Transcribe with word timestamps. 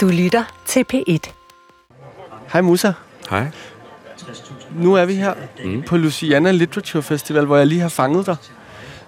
Du 0.00 0.08
lytter 0.08 0.44
til 0.66 0.84
P1. 0.92 1.32
Hej 2.52 2.60
Musa. 2.60 2.92
Hej. 3.30 3.46
Nu 4.76 4.94
er 4.94 5.04
vi 5.04 5.14
her 5.14 5.34
mm. 5.64 5.82
på 5.82 5.96
Luciana 5.96 6.50
Literature 6.50 7.02
Festival, 7.02 7.44
hvor 7.44 7.56
jeg 7.56 7.66
lige 7.66 7.80
har 7.80 7.88
fanget 7.88 8.26
dig. 8.26 8.36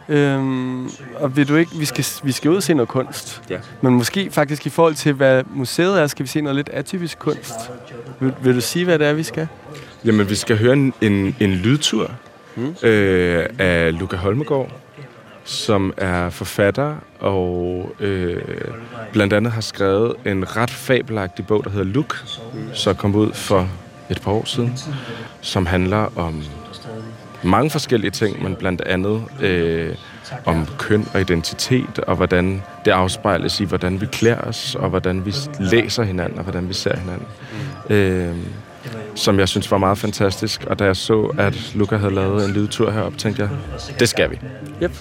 Øhm, 0.09 0.91
og 1.15 1.37
vil 1.37 1.49
du 1.49 1.57
ikke, 1.57 1.73
vi 1.75 1.85
skal, 1.85 2.05
vi 2.23 2.33
skal 2.33 2.51
ud 2.51 2.57
og 2.57 2.63
se 2.63 2.75
noget 2.75 2.89
kunst. 2.89 3.43
Ja. 3.51 3.59
Men 3.81 3.95
måske 3.95 4.31
faktisk 4.31 4.67
i 4.67 4.71
forhold 4.71 4.95
til, 4.95 5.13
hvad 5.13 5.43
museet 5.55 6.01
er, 6.01 6.07
skal 6.07 6.23
vi 6.23 6.29
se 6.29 6.41
noget 6.41 6.57
lidt 6.57 6.69
atypisk 6.69 7.19
kunst. 7.19 7.55
Vil, 8.21 8.35
vil 8.43 8.55
du 8.55 8.61
sige, 8.61 8.85
hvad 8.85 8.99
det 8.99 9.07
er, 9.07 9.13
vi 9.13 9.23
skal? 9.23 9.49
Jamen, 10.05 10.31
vi 10.31 10.35
skal 10.35 10.59
høre 10.59 10.73
en, 10.73 10.95
en, 11.01 11.37
en 11.41 11.51
lydtur 11.51 12.11
mm. 12.57 12.75
øh, 12.83 13.47
af 13.59 13.99
Luca 13.99 14.17
Holmegård, 14.17 14.71
som 15.45 15.93
er 15.97 16.31
forfatter 16.31 16.95
og 17.21 17.91
øh, 18.01 18.43
blandt 19.13 19.33
andet 19.33 19.53
har 19.53 19.61
skrevet 19.61 20.15
en 20.27 20.57
ret 20.57 20.71
fabelagtig 20.71 21.47
bog, 21.47 21.65
der 21.65 21.71
hedder 21.71 21.85
Look, 21.85 22.25
som 22.73 22.95
kom 22.95 23.15
ud 23.15 23.33
for 23.33 23.69
et 24.11 24.23
par 24.23 24.33
år 24.33 24.45
siden, 24.45 24.79
som 25.41 25.67
handler 25.67 26.19
om 26.19 26.43
mange 27.43 27.71
forskellige 27.71 28.11
ting, 28.11 28.43
men 28.43 28.57
blandt 28.57 28.81
andet 28.81 29.23
øh, 29.41 29.95
om 30.45 30.67
køn 30.79 31.09
og 31.15 31.21
identitet, 31.21 31.99
og 31.99 32.17
hvordan 32.17 32.63
det 32.85 32.91
afspejles 32.91 33.61
i, 33.61 33.65
hvordan 33.65 34.01
vi 34.01 34.07
klæder 34.07 34.41
os, 34.41 34.75
og 34.75 34.89
hvordan 34.89 35.27
vi 35.27 35.35
læser 35.61 36.03
hinanden, 36.03 36.39
og 36.39 36.45
hvordan 36.45 36.69
vi 36.69 36.75
ser 36.75 36.97
hinanden. 36.97 37.27
Øh, 37.91 38.37
som 39.15 39.39
jeg 39.39 39.49
synes 39.49 39.71
var 39.71 39.79
meget 39.79 39.99
fantastisk. 39.99 40.65
Og 40.65 40.79
da 40.79 40.85
jeg 40.85 40.97
så, 40.97 41.35
at 41.39 41.75
Luca 41.75 41.97
havde 41.97 42.15
lavet 42.15 42.45
en 42.45 42.53
lydtur 42.53 42.91
herop, 42.91 43.19
tænkte 43.19 43.43
jeg, 43.43 43.51
det 44.01 44.09
skal 44.09 44.31
vi. 44.31 44.39
Yep. 44.83 44.93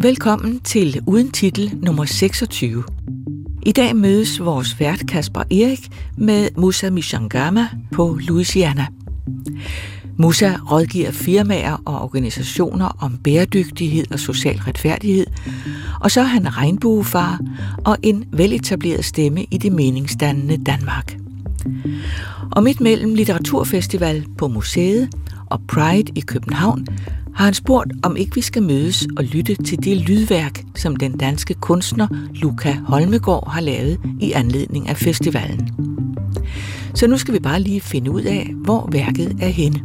Velkommen 0.00 0.60
til 0.60 1.00
Uden 1.06 1.30
Titel 1.30 1.78
nummer 1.82 2.04
26. 2.04 2.84
I 3.62 3.72
dag 3.72 3.96
mødes 3.96 4.44
vores 4.44 4.80
vært 4.80 5.06
Kasper 5.08 5.40
Erik 5.40 5.88
med 6.16 6.48
Musa 6.56 6.90
Mishangama 6.90 7.68
på 7.92 8.18
Louisiana. 8.20 8.86
Musa 10.16 10.52
rådgiver 10.70 11.10
firmaer 11.10 11.82
og 11.84 12.02
organisationer 12.02 12.96
om 13.00 13.18
bæredygtighed 13.24 14.12
og 14.12 14.18
social 14.18 14.56
retfærdighed, 14.56 15.26
og 16.00 16.10
så 16.10 16.20
er 16.20 16.24
han 16.24 16.56
regnbuefar 16.56 17.40
og 17.84 17.96
en 18.02 18.24
veletableret 18.32 19.04
stemme 19.04 19.44
i 19.50 19.58
det 19.58 19.72
meningsdannende 19.72 20.64
Danmark. 20.64 21.18
Og 22.50 22.62
midt 22.62 22.80
mellem 22.80 23.14
Litteraturfestival 23.14 24.26
på 24.38 24.48
museet 24.48 25.08
og 25.46 25.60
Pride 25.68 26.12
i 26.14 26.20
København 26.20 26.86
har 27.38 27.44
han 27.44 27.54
spurgt, 27.54 27.92
om 28.02 28.16
ikke 28.16 28.34
vi 28.34 28.40
skal 28.40 28.62
mødes 28.62 29.06
og 29.16 29.24
lytte 29.24 29.54
til 29.54 29.84
det 29.84 29.96
lydværk, 29.96 30.62
som 30.76 30.96
den 30.96 31.18
danske 31.18 31.54
kunstner 31.54 32.08
Luca 32.34 32.76
Holmegård 32.86 33.50
har 33.50 33.60
lavet 33.60 34.00
i 34.20 34.32
anledning 34.32 34.88
af 34.88 34.96
festivalen. 34.96 35.70
Så 36.94 37.06
nu 37.06 37.18
skal 37.18 37.34
vi 37.34 37.38
bare 37.38 37.60
lige 37.60 37.80
finde 37.80 38.10
ud 38.10 38.22
af, 38.22 38.50
hvor 38.54 38.88
værket 38.92 39.36
er 39.40 39.48
henne. 39.48 39.82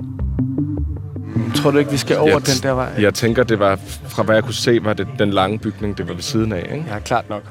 Tror 1.56 1.72
du 1.72 1.78
ikke, 1.78 1.92
vi 1.92 1.98
skal 1.98 2.18
over 2.18 2.30
jeg, 2.30 2.46
den 2.46 2.64
der 2.64 2.72
vej? 2.72 2.94
Jeg 3.00 3.14
tænker, 3.14 3.44
det 3.44 3.60
var, 3.60 3.80
fra 4.08 4.24
hvad 4.24 4.36
jeg 4.36 4.44
kunne 4.44 4.54
se, 4.54 4.80
var 4.84 4.94
det 4.94 5.08
den 5.20 5.32
lange 5.32 5.60
bygning, 5.60 5.98
det 5.98 6.08
var 6.08 6.14
ved 6.14 6.22
siden 6.22 6.52
af, 6.52 6.70
ikke? 6.74 6.86
Ja, 6.90 7.00
klart 7.00 7.30
nok. 7.30 7.44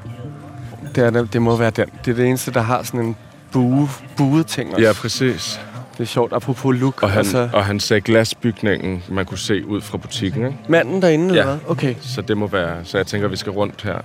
Det, 0.95 1.03
er, 1.03 1.25
det 1.25 1.41
må 1.41 1.55
være 1.55 1.69
den. 1.69 1.85
Det 2.05 2.11
er 2.11 2.15
det 2.15 2.27
eneste, 2.27 2.51
der 2.51 2.61
har 2.61 2.83
sådan 2.83 3.05
en 3.05 3.15
bue, 3.51 3.89
buet 4.17 4.47
ting 4.47 4.73
også. 4.73 4.85
Ja, 4.85 4.93
præcis. 4.93 5.59
Det 5.97 5.99
er 5.99 6.05
sjovt, 6.05 6.33
apropos 6.33 6.79
look. 6.79 7.03
Og 7.03 7.09
han, 7.09 7.17
altså... 7.17 7.49
og 7.53 7.65
han 7.65 7.79
sagde 7.79 8.01
glasbygningen, 8.01 9.03
man 9.09 9.25
kunne 9.25 9.37
se 9.37 9.65
ud 9.65 9.81
fra 9.81 9.97
butikken, 9.97 10.45
ikke? 10.45 10.57
Manden 10.67 11.01
derinde, 11.01 11.25
ja. 11.25 11.31
eller 11.31 11.45
hvad? 11.45 11.57
Okay. 11.67 11.95
Så 12.01 12.21
det 12.21 12.37
må 12.37 12.47
være... 12.47 12.77
Så 12.83 12.97
jeg 12.97 13.07
tænker, 13.07 13.27
vi 13.27 13.35
skal 13.35 13.51
rundt 13.51 13.81
her. 13.81 13.97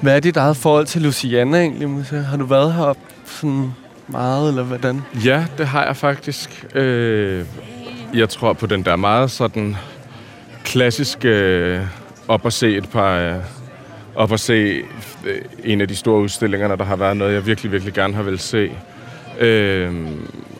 Hvad 0.00 0.16
er 0.16 0.20
dit 0.20 0.36
eget 0.36 0.56
forhold 0.56 0.86
til 0.86 1.02
Luciana 1.02 1.60
egentlig? 1.60 2.04
Har 2.26 2.36
du 2.36 2.44
været 2.44 2.74
heroppe 2.74 3.02
sådan 3.24 3.72
meget, 4.08 4.48
eller 4.48 4.62
hvordan? 4.62 5.02
Ja, 5.24 5.46
det 5.58 5.66
har 5.66 5.84
jeg 5.84 5.96
faktisk. 5.96 6.66
Øh, 6.74 7.44
jeg 8.14 8.28
tror 8.28 8.52
på 8.52 8.66
den 8.66 8.84
der 8.84 8.96
meget 8.96 9.30
sådan 9.30 9.76
klassiske 10.64 11.28
øh, 11.28 11.80
op 12.28 12.44
og 12.44 12.52
se 12.52 12.76
et 12.76 12.88
par... 12.90 13.18
Øh, 13.18 13.34
op 14.14 14.32
og 14.32 14.40
se 14.40 14.82
øh, 15.24 15.42
en 15.64 15.80
af 15.80 15.88
de 15.88 15.96
store 15.96 16.20
udstillinger, 16.20 16.76
der 16.76 16.84
har 16.84 16.96
været 16.96 17.16
noget, 17.16 17.34
jeg 17.34 17.46
virkelig, 17.46 17.72
virkelig 17.72 17.94
gerne 17.94 18.14
har 18.14 18.22
vil 18.22 18.38
se. 18.38 18.70
Øh, 19.40 19.94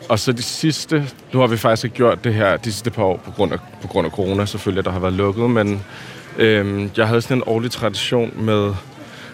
og 0.09 0.19
så 0.19 0.31
de 0.31 0.41
sidste, 0.41 1.09
nu 1.33 1.39
har 1.39 1.47
vi 1.47 1.57
faktisk 1.57 1.83
ikke 1.83 1.95
gjort 1.95 2.23
det 2.23 2.33
her 2.33 2.57
de 2.57 2.71
sidste 2.71 2.91
par 2.91 3.03
år 3.03 3.21
på 3.25 3.31
grund 3.31 3.53
af, 3.53 3.59
på 3.81 3.87
grund 3.87 4.05
af 4.05 4.11
corona 4.11 4.45
selvfølgelig, 4.45 4.85
der 4.85 4.91
har 4.91 4.99
været 4.99 5.13
lukket, 5.13 5.49
men 5.49 5.83
øh, 6.37 6.89
jeg 6.97 7.07
havde 7.07 7.21
sådan 7.21 7.37
en 7.37 7.43
årlig 7.45 7.71
tradition 7.71 8.33
med 8.35 8.73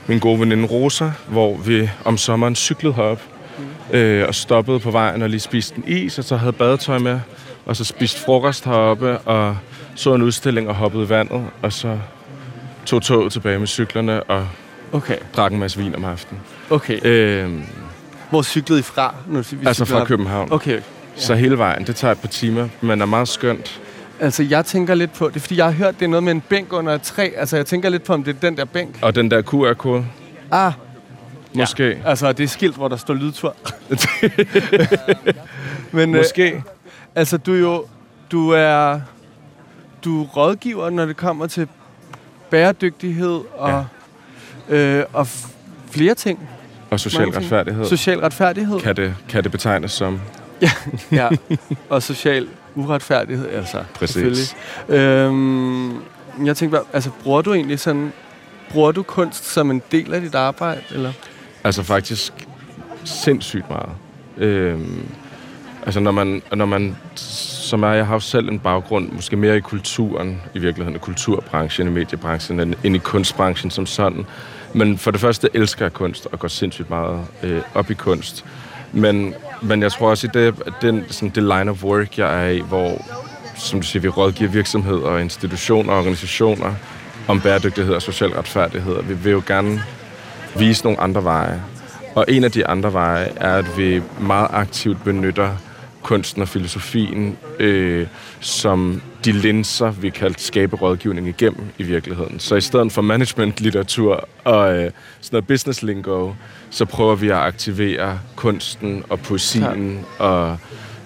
min 0.07 0.19
gode 0.19 0.39
veninde 0.39 0.65
Rosa, 0.65 1.11
hvor 1.27 1.57
vi 1.57 1.89
om 2.05 2.17
sommeren 2.17 2.55
cyklede 2.55 2.93
herop 2.93 3.21
mm. 3.57 3.97
øh, 3.97 4.27
og 4.27 4.35
stoppede 4.35 4.79
på 4.79 4.91
vejen 4.91 5.21
og 5.21 5.29
lige 5.29 5.39
spiste 5.39 5.77
en 5.77 5.83
is, 5.87 6.17
og 6.17 6.23
så 6.23 6.35
havde 6.35 6.53
badetøj 6.53 6.97
med, 6.97 7.19
og 7.65 7.75
så 7.75 7.83
spiste 7.83 8.19
frokost 8.21 8.65
heroppe 8.65 9.17
og 9.17 9.57
så 9.95 10.13
en 10.13 10.21
udstilling 10.21 10.69
og 10.69 10.75
hoppede 10.75 11.03
i 11.03 11.09
vandet, 11.09 11.45
og 11.61 11.73
så 11.73 11.99
tog 12.85 13.01
toget 13.01 13.31
tilbage 13.31 13.59
med 13.59 13.67
cyklerne 13.67 14.23
og 14.23 14.47
okay. 14.91 15.17
drak 15.35 15.51
en 15.51 15.59
masse 15.59 15.79
vin 15.79 15.95
om 15.95 16.05
aftenen. 16.05 16.41
Okay. 16.69 17.05
Øh, 17.05 17.53
Hvor 18.29 18.41
cyklede 18.41 18.79
I 18.79 18.83
fra? 18.83 19.15
Nu, 19.27 19.41
vi 19.51 19.65
altså 19.65 19.85
fra 19.85 20.05
København. 20.05 20.51
Okay. 20.51 20.75
Ja. 20.75 20.81
Så 21.15 21.35
hele 21.35 21.57
vejen, 21.57 21.87
det 21.87 21.95
tager 21.95 22.11
et 22.11 22.19
par 22.19 22.27
timer, 22.27 22.67
men 22.81 23.01
er 23.01 23.05
meget 23.05 23.27
skønt. 23.27 23.81
Altså, 24.19 24.43
jeg 24.43 24.65
tænker 24.65 24.95
lidt 24.95 25.13
på, 25.13 25.27
det 25.27 25.35
er 25.35 25.39
fordi, 25.39 25.57
jeg 25.57 25.65
har 25.65 25.71
hørt, 25.71 25.99
det 25.99 26.05
er 26.05 26.09
noget 26.09 26.23
med 26.23 26.31
en 26.31 26.41
bænk 26.41 26.73
under 26.73 26.93
et 26.93 27.01
træ. 27.01 27.29
Altså, 27.37 27.55
jeg 27.55 27.65
tænker 27.65 27.89
lidt 27.89 28.03
på, 28.03 28.13
om 28.13 28.23
det 28.23 28.35
er 28.35 28.39
den 28.39 28.57
der 28.57 28.65
bænk. 28.65 28.99
Og 29.01 29.15
den 29.15 29.31
der 29.31 29.41
QR-kode. 29.41 30.05
Ah. 30.51 30.73
Måske. 31.53 31.87
Ja. 31.89 32.09
Altså, 32.09 32.31
det 32.31 32.43
er 32.43 32.47
skilt, 32.47 32.75
hvor 32.75 32.87
der 32.87 32.95
står 32.95 33.13
lydtur. 33.13 33.55
men, 35.91 36.11
Måske. 36.11 36.51
Øh, 36.51 36.61
altså, 37.15 37.37
du 37.37 37.53
er 37.53 37.59
jo... 37.59 37.85
Du 38.31 38.49
er... 38.49 38.99
Du 40.03 40.23
er 40.23 40.27
rådgiver, 40.27 40.89
når 40.89 41.05
det 41.05 41.17
kommer 41.17 41.47
til 41.47 41.67
bæredygtighed 42.49 43.41
og, 43.57 43.85
ja. 44.69 44.75
øh, 44.75 45.05
og 45.13 45.27
flere 45.91 46.15
ting. 46.15 46.49
Og 46.89 46.99
social 46.99 47.29
retfærdighed. 47.29 47.85
Social 47.85 48.19
retfærdighed. 48.19 48.79
Kan 48.79 48.95
det, 48.95 49.15
kan 49.29 49.43
det 49.43 49.51
betegnes 49.51 49.91
som. 49.91 50.21
ja, 50.61 50.71
ja. 51.11 51.29
og 51.89 52.03
social 52.03 52.47
uretfærdighed, 52.75 53.49
altså. 53.49 53.83
Præcis. 53.93 54.55
Øhm, 54.89 55.93
jeg 56.45 56.57
tænker, 56.57 56.79
altså, 56.93 57.09
bruger 57.23 57.41
du 57.41 57.53
egentlig 57.53 57.79
sådan, 57.79 58.13
bruger 58.71 58.91
du 58.91 59.03
kunst 59.03 59.45
som 59.45 59.71
en 59.71 59.81
del 59.91 60.13
af 60.13 60.21
dit 60.21 60.35
arbejde, 60.35 60.81
eller? 60.91 61.11
Altså 61.63 61.83
faktisk 61.83 62.33
sindssygt 63.03 63.69
meget. 63.69 63.89
Øhm, 64.37 65.05
altså 65.85 65.99
når 65.99 66.11
man, 66.11 66.41
når 66.53 66.65
man 66.65 66.95
som 67.15 67.83
er, 67.83 67.91
jeg 67.91 68.05
har 68.05 68.13
jo 68.13 68.19
selv 68.19 68.49
en 68.49 68.59
baggrund, 68.59 69.11
måske 69.11 69.35
mere 69.37 69.57
i 69.57 69.59
kulturen, 69.59 70.41
i 70.53 70.59
virkeligheden 70.59 70.95
i 70.95 70.99
kulturbranchen, 70.99 71.87
i 71.87 71.91
mediebranchen, 71.91 72.75
end 72.83 72.95
i 72.95 72.97
kunstbranchen 72.97 73.71
som 73.71 73.85
sådan. 73.85 74.25
Men 74.73 74.97
for 74.97 75.11
det 75.11 75.21
første 75.21 75.49
elsker 75.53 75.85
jeg 75.85 75.93
kunst, 75.93 76.27
og 76.31 76.39
går 76.39 76.47
sindssygt 76.47 76.89
meget 76.89 77.25
øh, 77.43 77.61
op 77.73 77.91
i 77.91 77.93
kunst. 77.93 78.45
Men, 78.91 79.33
men 79.61 79.81
jeg 79.81 79.91
tror 79.91 80.09
også, 80.09 80.27
i 80.27 80.29
det, 80.33 80.55
den, 80.81 81.05
sådan, 81.07 81.29
det 81.29 81.43
line 81.43 81.71
of 81.71 81.83
work, 81.83 82.17
jeg 82.17 82.45
er 82.45 82.49
i, 82.49 82.59
hvor 82.59 83.05
som 83.55 83.81
du 83.81 83.87
siger, 83.87 84.01
vi 84.01 84.09
rådgiver 84.09 84.49
virksomheder 84.49 85.07
og 85.07 85.21
institutioner 85.21 85.91
og 85.91 85.99
organisationer 85.99 86.73
om 87.27 87.41
bæredygtighed 87.41 87.93
og 87.93 88.01
social 88.01 88.29
retfærdighed. 88.29 88.93
Og 88.93 89.09
vi 89.09 89.13
vil 89.13 89.31
jo 89.31 89.43
gerne 89.47 89.83
vise 90.57 90.83
nogle 90.83 90.99
andre 90.99 91.23
veje. 91.23 91.63
Og 92.15 92.25
en 92.27 92.43
af 92.43 92.51
de 92.51 92.67
andre 92.67 92.93
veje 92.93 93.31
er, 93.35 93.53
at 93.53 93.77
vi 93.77 94.01
meget 94.19 94.47
aktivt 94.51 95.03
benytter 95.03 95.55
kunsten 96.03 96.41
og 96.41 96.47
filosofien 96.47 97.37
øh, 97.59 98.07
som 98.39 99.01
de 99.25 99.31
linser, 99.31 99.91
vi 99.91 100.09
kalder 100.09 100.35
skaberådgivning 100.37 101.27
igennem 101.27 101.65
i 101.77 101.83
virkeligheden. 101.83 102.39
Så 102.39 102.55
i 102.55 102.61
stedet 102.61 102.91
for 102.91 103.01
management-litteratur 103.01 104.27
og 104.43 104.73
øh, 104.73 104.77
sådan 104.77 104.91
noget 105.31 105.47
business 105.47 105.83
lingo, 105.83 106.33
så 106.69 106.85
prøver 106.85 107.15
vi 107.15 107.29
at 107.29 107.35
aktivere 107.35 108.19
kunsten 108.35 109.03
og 109.09 109.19
poesien 109.19 110.05
ja. 110.19 110.25
og 110.25 110.57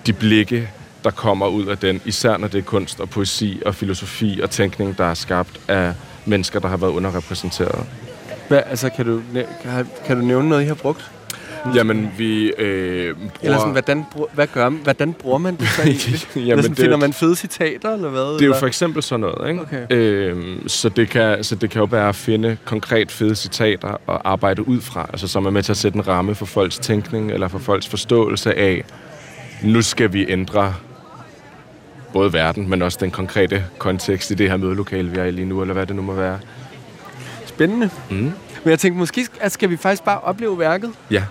de 0.06 0.14
blikke, 0.14 0.70
der 1.04 1.12
kommer 1.12 1.48
ud 1.48 1.66
af 1.66 1.78
den, 1.78 2.02
især 2.06 2.38
når 2.38 2.48
det 2.48 2.58
er 2.58 2.64
kunst 2.64 3.00
og 3.00 3.10
poesi 3.10 3.62
og 3.66 3.76
filosofi 3.76 4.40
og 4.44 4.50
tænkning, 4.50 4.98
der 4.98 5.06
er 5.06 5.14
skabt 5.14 5.60
af 5.68 5.94
mennesker, 6.26 6.60
der 6.60 6.68
har 6.68 6.78
været 6.78 6.92
underrepræsenteret. 6.92 7.86
Hvad, 8.48 8.62
altså, 8.66 8.90
kan 8.90 9.06
du, 9.06 9.22
kan, 9.64 9.88
kan 10.06 10.20
du 10.20 10.26
nævne 10.26 10.50
noget, 10.50 10.64
I 10.64 10.66
har 10.66 10.74
brugt? 10.74 11.12
Jamen, 11.76 12.12
vi 12.18 12.54
øh, 12.58 13.16
bruger... 13.16 13.30
Eller 13.42 13.58
sådan, 13.58 13.72
hvordan, 13.72 14.06
hvad 14.34 14.48
gør 14.48 14.70
man? 14.70 14.80
Hvordan 14.84 15.14
bruger 15.14 15.38
man 15.38 15.56
det 15.56 15.68
så 15.68 15.82
egentlig? 15.86 16.22
Jamen, 16.36 16.50
eller 16.50 16.62
sådan, 16.62 16.76
det, 16.76 16.84
finder 16.84 16.98
man 16.98 17.14
fede 17.14 17.36
citater, 17.36 17.94
eller 17.94 18.10
hvad? 18.10 18.34
Det 18.34 18.42
er 18.42 18.46
jo 18.46 18.56
for 18.60 18.68
eksempel 18.68 19.04
sådan 19.04 19.20
noget, 19.20 19.50
ikke? 19.50 19.62
Okay. 19.62 19.86
Øhm, 19.90 20.68
så, 20.68 20.90
det 20.90 21.10
kan, 21.10 21.44
så 21.44 21.56
det 21.56 21.70
kan 21.70 21.80
jo 21.80 21.88
være 21.92 22.10
at 22.10 22.16
finde 22.16 22.58
konkret 22.66 23.12
fede 23.12 23.36
citater 23.36 23.98
og 24.08 24.32
arbejde 24.32 24.68
ud 24.68 24.82
fra, 24.82 25.10
altså 25.12 25.28
som 25.28 25.46
er 25.46 25.50
med 25.50 25.64
til 25.64 25.72
at 25.74 25.78
sætte 25.78 25.96
en 25.96 26.08
ramme 26.08 26.36
for 26.36 26.46
folks 26.46 26.80
tænkning, 26.80 27.32
eller 27.32 27.48
for 27.48 27.60
folks 27.60 27.88
forståelse 27.88 28.54
af, 28.58 28.84
nu 29.64 29.82
skal 29.82 30.14
vi 30.14 30.26
ændre 30.30 30.74
både 32.14 32.34
verden, 32.34 32.70
men 32.70 32.82
også 32.82 32.98
den 33.02 33.12
konkrete 33.12 33.66
kontekst 33.78 34.32
i 34.32 34.34
det 34.34 34.50
her 34.50 34.58
mødelokale, 34.58 35.10
vi 35.12 35.18
er 35.18 35.24
i 35.24 35.32
lige 35.32 35.46
nu, 35.46 35.62
eller 35.62 35.74
hvad 35.74 35.86
det 35.86 35.96
nu 35.96 36.02
må 36.02 36.14
være. 36.14 36.40
spændende. 37.46 37.90
Mm. 38.10 38.16
Men 38.64 38.70
jeg 38.72 38.80
tænkte, 38.80 39.00
måske 39.00 39.28
skal 39.48 39.70
vi 39.70 39.78
faktisk 39.78 40.04
bare 40.04 40.20
opleve 40.20 40.60
værket? 40.60 40.92
Ja. 41.12 41.24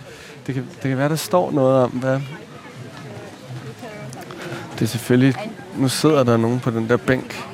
Det 0.47 0.55
kan, 0.55 0.65
det 0.83 0.89
kan 0.89 0.99
være, 0.99 1.09
der 1.09 1.17
står 1.17 1.50
noget 1.50 1.83
om, 1.85 1.91
hvad... 1.91 2.21
Det 4.75 4.83
er 4.83 4.87
selvfølgelig... 4.87 5.35
Nu 5.79 5.89
sidder 5.89 6.25
der 6.25 6.37
nogen 6.37 6.61
på 6.61 6.71
den 6.71 6.89
der 6.89 6.97
bænk. 6.97 7.44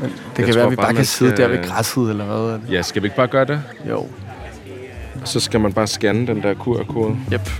Men 0.00 0.10
det 0.10 0.38
Jeg 0.38 0.46
kan 0.46 0.54
være, 0.54 0.70
vi 0.70 0.76
bare, 0.76 0.86
bare 0.86 0.94
kan 0.94 1.04
sidde 1.04 1.30
skal- 1.36 1.50
der 1.50 1.56
ved 1.56 1.64
græsset, 1.64 2.10
eller 2.10 2.24
hvad 2.24 2.36
er 2.36 2.58
det? 2.58 2.70
Ja, 2.70 2.82
skal 2.82 3.02
vi 3.02 3.06
ikke 3.06 3.16
bare 3.16 3.28
gøre 3.28 3.44
det? 3.44 3.62
Jo. 3.88 4.06
Så 5.24 5.40
skal 5.40 5.60
man 5.60 5.72
bare 5.72 5.86
scanne 5.86 6.26
den 6.26 6.42
der 6.42 6.54
QR-kode. 6.54 7.16
Yep. 7.32 7.50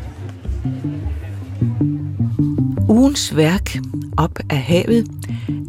Ugens 2.89 3.37
værk, 3.37 3.77
Op 4.17 4.39
af 4.51 4.59
havet, 4.59 5.07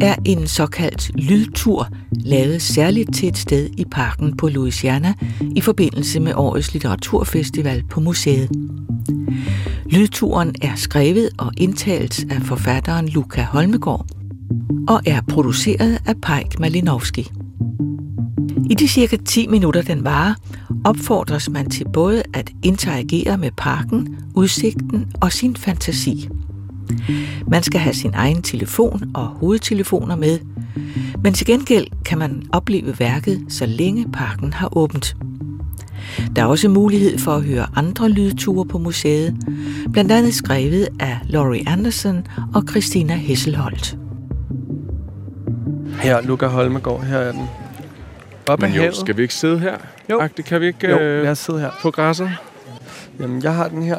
er 0.02 0.16
en 0.26 0.48
såkaldt 0.48 1.12
lydtur, 1.16 1.88
lavet 2.28 2.62
særligt 2.62 3.16
til 3.16 3.30
et 3.30 3.38
sted 3.38 3.70
i 3.78 3.86
parken 3.92 4.38
på 4.38 4.48
Louisiana 4.48 5.14
i 5.56 5.62
forbindelse 5.62 6.20
med 6.20 6.34
årets 6.36 6.74
litteraturfestival 6.74 7.84
på 7.90 8.00
museet. 8.00 8.50
Lydturen 9.86 10.56
er 10.62 10.76
skrevet 10.76 11.30
og 11.38 11.52
indtalt 11.58 12.26
af 12.32 12.42
forfatteren 12.42 13.10
Luca 13.10 13.44
Holmegård 13.44 14.06
og 14.88 15.02
er 15.06 15.22
produceret 15.30 16.00
af 16.06 16.22
Pajk 16.22 16.60
Malinowski. 16.60 17.32
I 18.70 18.74
de 18.74 18.88
cirka 18.88 19.18
10 19.26 19.48
minutter, 19.48 19.82
den 19.82 20.04
varer, 20.04 20.34
opfordres 20.86 21.50
man 21.50 21.70
til 21.70 21.86
både 21.94 22.24
at 22.34 22.52
interagere 22.64 23.38
med 23.38 23.52
parken, 23.58 24.18
udsigten 24.36 25.12
og 25.22 25.32
sin 25.32 25.56
fantasi. 25.56 26.30
Man 27.48 27.64
skal 27.64 27.80
have 27.80 27.94
sin 27.94 28.12
egen 28.14 28.42
telefon 28.42 29.12
og 29.14 29.26
hovedtelefoner 29.26 30.16
med, 30.16 30.40
men 31.24 31.34
til 31.34 31.46
gengæld 31.48 31.88
kan 32.06 32.18
man 32.18 32.44
opleve 32.54 33.00
værket, 33.00 33.46
så 33.50 33.66
længe 33.66 34.12
parken 34.14 34.54
har 34.54 34.78
åbent. 34.78 35.16
Der 36.36 36.42
er 36.42 36.46
også 36.46 36.70
mulighed 36.70 37.18
for 37.20 37.32
at 37.32 37.44
høre 37.44 37.68
andre 37.76 38.10
lydture 38.10 38.66
på 38.66 38.78
museet, 38.78 39.36
blandt 39.94 40.12
andet 40.12 40.34
skrevet 40.34 40.88
af 41.00 41.20
Laurie 41.26 41.64
Anderson 41.70 42.28
og 42.56 42.64
Christina 42.70 43.16
Hesselholt. 43.16 43.98
Her, 46.02 46.22
Luca 46.22 46.46
Holmegård, 46.48 47.04
her 47.04 47.18
er 47.18 47.32
den. 47.32 47.48
Op 48.48 48.62
Men 48.62 48.72
jo, 48.74 48.82
havet. 48.82 48.96
skal 48.96 49.18
vi 49.18 49.22
ikke 49.22 49.34
sidde 49.34 49.60
her? 49.60 49.78
Jo. 50.10 50.20
Agtigt, 50.20 50.48
kan 50.48 50.62
vi 50.62 50.68
ikke 50.68 50.90
Jo, 50.90 51.00
øh, 51.00 51.24
lad 51.24 51.32
os 51.32 51.40
sidde 51.40 51.60
her. 51.60 51.72
på 51.82 51.92
græsset? 51.92 52.30
Jamen, 53.20 53.44
jeg 53.44 53.56
har 53.56 53.68
den 53.68 53.84
her. 53.84 53.98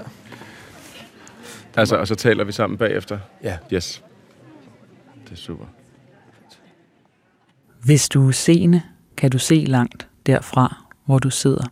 Altså, 1.76 1.96
og 1.96 2.08
så 2.08 2.14
taler 2.14 2.44
vi 2.44 2.52
sammen 2.52 2.76
bagefter? 2.78 3.18
Ja. 3.44 3.56
Yes. 3.72 4.02
Det 5.24 5.32
er 5.32 5.36
super. 5.36 5.64
Hvis 7.84 8.08
du 8.08 8.28
er 8.28 8.32
seende, 8.32 8.82
kan 9.16 9.30
du 9.30 9.38
se 9.38 9.54
langt 9.54 10.08
derfra, 10.26 10.84
hvor 11.04 11.18
du 11.18 11.30
sidder. 11.30 11.64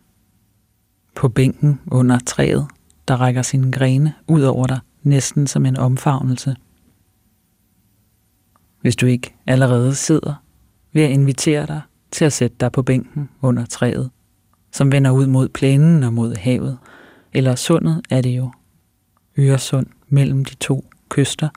På 1.15 1.29
bænken 1.29 1.81
under 1.91 2.19
træet, 2.19 2.67
der 3.07 3.15
rækker 3.21 3.41
sine 3.41 3.71
grene 3.71 4.13
ud 4.27 4.41
over 4.41 4.67
dig, 4.67 4.79
næsten 5.03 5.47
som 5.47 5.65
en 5.65 5.77
omfavnelse. 5.77 6.55
Hvis 8.81 8.95
du 8.95 9.05
ikke 9.05 9.35
allerede 9.47 9.95
sidder, 9.95 10.43
vil 10.93 11.01
jeg 11.01 11.11
invitere 11.11 11.65
dig 11.65 11.81
til 12.11 12.25
at 12.25 12.33
sætte 12.33 12.57
dig 12.59 12.71
på 12.71 12.83
bænken 12.83 13.29
under 13.41 13.65
træet, 13.65 14.11
som 14.71 14.91
vender 14.91 15.11
ud 15.11 15.27
mod 15.27 15.49
plænen 15.49 16.03
og 16.03 16.13
mod 16.13 16.35
havet, 16.35 16.77
eller 17.33 17.55
sundet 17.55 18.01
er 18.09 18.21
det 18.21 18.37
jo. 18.37 18.51
Øresund 19.37 19.87
mellem 20.07 20.45
de 20.45 20.55
to 20.55 20.89
kyster. 21.09 21.49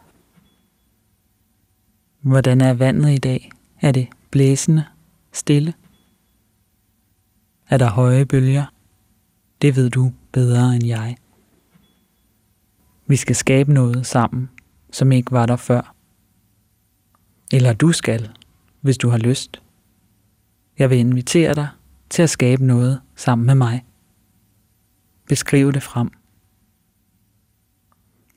Hvordan 2.20 2.61
er 2.61 2.75
vandet 2.75 3.11
i 3.11 3.19
dag? 3.19 3.50
Er 3.81 3.93
det 3.93 4.08
blæsende, 4.31 4.85
stille? 5.32 5.75
Er 7.69 7.79
der 7.79 7.91
høje 7.91 8.27
bølger? 8.27 8.67
Det 9.62 9.77
ved 9.77 9.91
du 9.91 10.12
bedre 10.32 10.75
end 10.75 10.87
jeg. 10.87 11.17
Vi 13.06 13.17
skal 13.17 13.37
skabe 13.37 13.73
noget 13.73 14.06
sammen, 14.06 14.50
som 14.91 15.12
ikke 15.12 15.32
var 15.32 15.47
der 15.47 15.56
før. 15.56 15.94
Eller 17.53 17.73
du 17.73 17.93
skal, 17.93 18.31
hvis 18.81 18.99
du 18.99 19.09
har 19.09 19.19
lyst. 19.19 19.62
Jeg 20.79 20.91
vil 20.91 20.99
invitere 20.99 21.55
dig 21.55 21.69
til 22.11 22.23
at 22.23 22.31
skabe 22.31 22.65
noget 22.65 23.00
sammen 23.17 23.47
med 23.47 23.55
mig. 23.55 23.85
Beskriv 25.29 25.73
det 25.73 25.82
frem. 25.82 26.11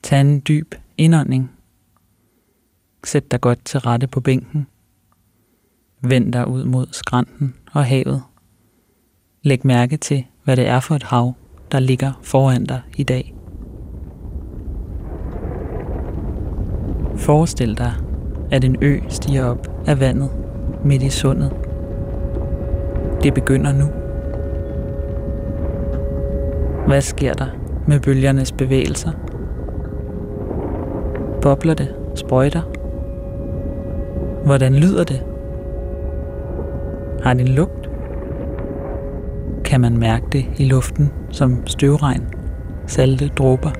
Tag 0.02 0.20
en 0.20 0.40
dyb 0.48 0.74
indånding. 0.98 1.50
Sæt 3.04 3.30
dig 3.30 3.40
godt 3.40 3.64
til 3.64 3.80
rette 3.80 4.06
på 4.06 4.20
bænken. 4.20 4.66
Vend 6.08 6.32
dig 6.32 6.48
ud 6.48 6.64
mod 6.64 6.86
skrænten 6.92 7.54
og 7.72 7.84
havet. 7.84 8.22
Læg 9.42 9.66
mærke 9.66 9.96
til, 9.96 10.24
hvad 10.44 10.56
det 10.56 10.68
er 10.68 10.80
for 10.80 10.94
et 10.94 11.02
hav, 11.02 11.34
der 11.72 11.78
ligger 11.80 12.12
foran 12.22 12.64
dig 12.64 12.80
i 12.96 13.02
dag. 13.02 13.34
Forestil 17.16 17.78
dig, 17.78 17.92
at 18.50 18.64
en 18.64 18.76
ø 18.82 18.98
stiger 19.08 19.44
op 19.44 19.86
af 19.86 20.00
vandet 20.00 20.30
midt 20.84 21.02
i 21.02 21.10
sundet. 21.10 21.52
Det 23.22 23.34
begynder 23.34 23.72
nu. 23.72 23.86
Hvad 26.86 27.00
sker 27.00 27.32
der 27.32 27.46
med 27.88 28.00
bølgernes 28.00 28.52
bevægelser? 28.52 29.12
Bobler 31.42 31.74
det? 31.74 31.94
Sprøjter? 32.14 32.62
Hvordan 34.44 34.74
lyder 34.74 35.04
det? 35.04 35.33
Har 37.24 37.34
det 37.34 37.48
en 37.48 37.54
lugt? 37.54 37.90
Kan 39.64 39.80
man 39.80 39.98
mærke 39.98 40.24
det 40.32 40.46
i 40.56 40.64
luften 40.64 41.12
som 41.30 41.66
støvregn, 41.66 42.26
salte 42.86 43.28
dråber? 43.28 43.70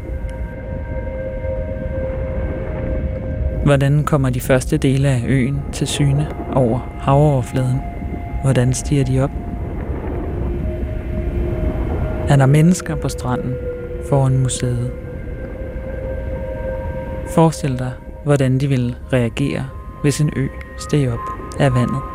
Hvordan 3.64 4.04
kommer 4.04 4.30
de 4.30 4.40
første 4.40 4.76
dele 4.76 5.08
af 5.08 5.22
øen 5.26 5.58
til 5.72 5.86
syne 5.86 6.28
over 6.54 6.78
havoverfladen? 7.00 7.80
Hvordan 8.42 8.72
stiger 8.72 9.04
de 9.04 9.20
op? 9.24 9.30
Er 12.28 12.36
der 12.36 12.46
mennesker 12.46 12.94
på 12.94 13.08
stranden 13.08 13.54
foran 14.08 14.38
museet? 14.38 14.90
Forestil 17.34 17.78
dig, 17.78 17.92
hvordan 18.24 18.58
de 18.58 18.68
ville 18.68 18.94
reagere, 19.12 19.64
hvis 20.02 20.20
en 20.20 20.30
ø 20.36 20.46
steg 20.78 21.12
op 21.12 21.30
af 21.60 21.74
vandet. 21.74 22.13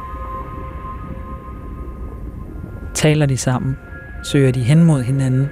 Taler 3.00 3.26
de 3.26 3.38
sammen? 3.38 3.78
Søger 4.24 4.52
de 4.52 4.64
hen 4.64 4.84
mod 4.84 5.02
hinanden? 5.04 5.48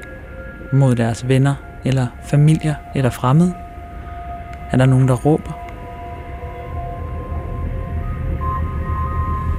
Mod 0.74 0.96
deres 0.96 1.28
venner 1.28 1.56
eller 1.86 2.08
familier 2.24 2.76
eller 2.96 3.10
fremmede? 3.10 3.54
Er 4.72 4.78
der 4.78 4.86
nogen, 4.86 5.08
der 5.08 5.14
råber? 5.14 5.60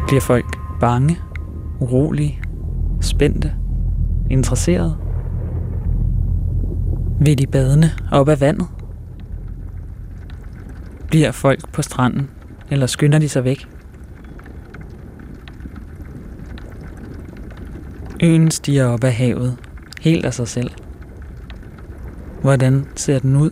Bliver 0.07 0.21
folk 0.21 0.59
bange, 0.81 1.19
urolige, 1.81 2.41
spændte, 3.01 3.53
interesserede? 4.31 4.97
Vil 7.21 7.39
de 7.39 7.47
badende 7.47 7.91
op 8.13 8.29
af 8.29 8.41
vandet? 8.41 8.67
Bliver 11.09 11.33
folk 11.33 11.73
på 11.73 11.83
stranden, 11.83 12.31
eller 12.71 12.87
skynder 12.87 13.19
de 13.19 13.29
sig 13.29 13.45
væk? 13.45 13.78
Øen 18.23 18.51
stiger 18.51 18.87
op 18.87 19.05
af 19.05 19.13
havet, 19.13 19.57
helt 20.01 20.25
af 20.25 20.35
sig 20.35 20.49
selv. 20.49 20.71
Hvordan 22.41 22.87
ser 22.97 23.19
den 23.19 23.37
ud? 23.37 23.51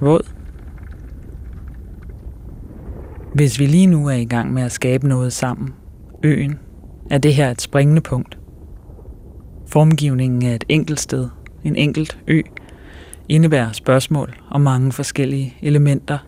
Våd? 0.00 0.26
Hvis 3.34 3.58
vi 3.58 3.66
lige 3.66 3.86
nu 3.86 4.06
er 4.08 4.14
i 4.14 4.24
gang 4.24 4.52
med 4.52 4.62
at 4.62 4.72
skabe 4.72 5.08
noget 5.08 5.32
sammen, 5.32 5.74
øen, 6.22 6.58
er 7.10 7.18
det 7.18 7.34
her 7.34 7.50
et 7.50 7.60
springende 7.60 8.00
punkt. 8.00 8.38
Formgivningen 9.66 10.42
af 10.42 10.54
et 10.54 10.64
enkelt 10.68 11.00
sted, 11.00 11.28
en 11.64 11.76
enkelt 11.76 12.18
ø, 12.26 12.42
indebærer 13.28 13.72
spørgsmål 13.72 14.34
om 14.50 14.60
mange 14.60 14.92
forskellige 14.92 15.56
elementer. 15.62 16.18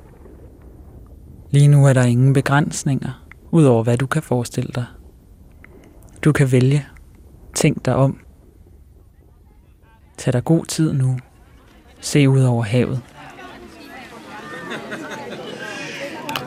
Lige 1.51 1.69
nu 1.69 1.87
er 1.87 1.93
der 1.93 2.03
ingen 2.03 2.33
begrænsninger, 2.33 3.25
udover 3.51 3.85
hvad 3.85 3.97
du 3.97 4.07
kan 4.07 4.23
forestille 4.23 4.71
dig. 4.75 4.85
Du 6.25 6.33
kan 6.33 6.53
vælge. 6.53 6.87
Tænk 7.55 7.85
dig 7.85 7.95
om. 7.95 8.19
Tag 10.19 10.33
dig 10.33 10.45
god 10.45 10.65
tid 10.65 10.93
nu. 10.93 11.19
Se 12.01 12.29
ud 12.29 12.43
over 12.43 12.63
havet. 12.63 13.01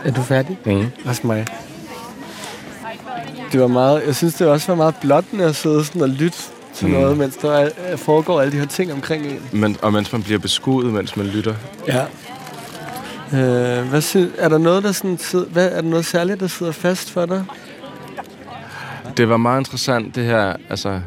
Er 0.06 0.12
du 0.12 0.22
færdig? 0.22 0.60
Mm. 0.66 0.86
Også 1.06 1.28
mig. 1.28 1.46
Det 3.52 3.62
var 3.62 3.68
meget, 3.68 4.04
jeg 4.06 4.16
synes, 4.16 4.34
det 4.34 4.48
også 4.48 4.68
var 4.68 4.76
meget 4.76 4.96
blottende 5.02 5.46
at 5.46 5.56
sidde 5.56 5.86
sådan 5.86 6.02
og 6.02 6.10
lytte 6.10 6.38
til 6.74 6.88
Mm. 6.88 6.94
noget, 6.94 7.18
mens 7.18 7.36
der 7.38 7.52
er- 7.52 7.96
foregår 7.98 8.42
alle 8.42 8.54
de 8.54 8.58
her 8.60 8.66
ting 8.66 8.94
omkring 8.94 9.26
en. 9.26 9.40
Men, 9.54 9.78
og 9.82 9.94
mens 9.94 10.12
man 10.14 10.24
bliver 10.24 10.40
beskuet, 10.40 10.94
mens 10.94 11.18
man 11.18 11.26
lytter. 11.26 11.56
Ja. 11.88 12.06
Øh, 13.34 13.88
hvad 13.90 14.02
sy- 14.02 14.18
er 14.38 14.50
der 14.50 14.58
noget, 14.58 14.84
der 14.84 14.92
sådan 14.92 15.46
hvad, 15.52 15.72
er 15.72 15.82
der 15.82 15.90
noget 15.90 16.06
særligt, 16.06 16.40
der 16.40 16.48
sidder 16.48 16.72
fast 16.72 17.12
for 17.12 17.26
dig? 17.26 17.46
Det 19.18 19.30
var 19.30 19.38
meget 19.38 19.60
interessant, 19.60 20.16
det 20.16 20.26
her, 20.26 20.56
altså, 20.70 21.02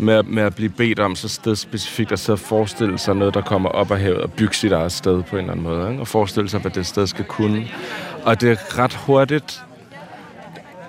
med, 0.00 0.22
med 0.22 0.42
at 0.42 0.54
blive 0.54 0.70
bedt 0.70 0.98
om 0.98 1.16
så 1.16 1.28
sted 1.28 1.56
specifikt 1.56 2.12
at 2.12 2.18
sidde 2.18 2.34
og 2.34 2.40
forestille 2.40 2.98
sig 2.98 3.16
noget, 3.16 3.34
der 3.34 3.40
kommer 3.40 3.68
op 3.68 3.90
af 3.90 4.00
havet 4.00 4.20
og 4.20 4.32
bygge 4.32 4.54
sit 4.54 4.72
eget 4.72 4.92
sted 4.92 5.22
på 5.22 5.36
en 5.36 5.40
eller 5.40 5.52
anden 5.52 5.64
måde. 5.64 5.90
Ikke? 5.90 6.02
Og 6.02 6.08
forestille 6.08 6.48
sig, 6.48 6.60
hvad 6.60 6.70
det 6.70 6.86
sted 6.86 7.06
skal 7.06 7.24
kunne. 7.24 7.68
Og 8.24 8.40
det 8.40 8.50
er 8.50 8.78
ret 8.78 8.94
hurtigt, 8.94 9.62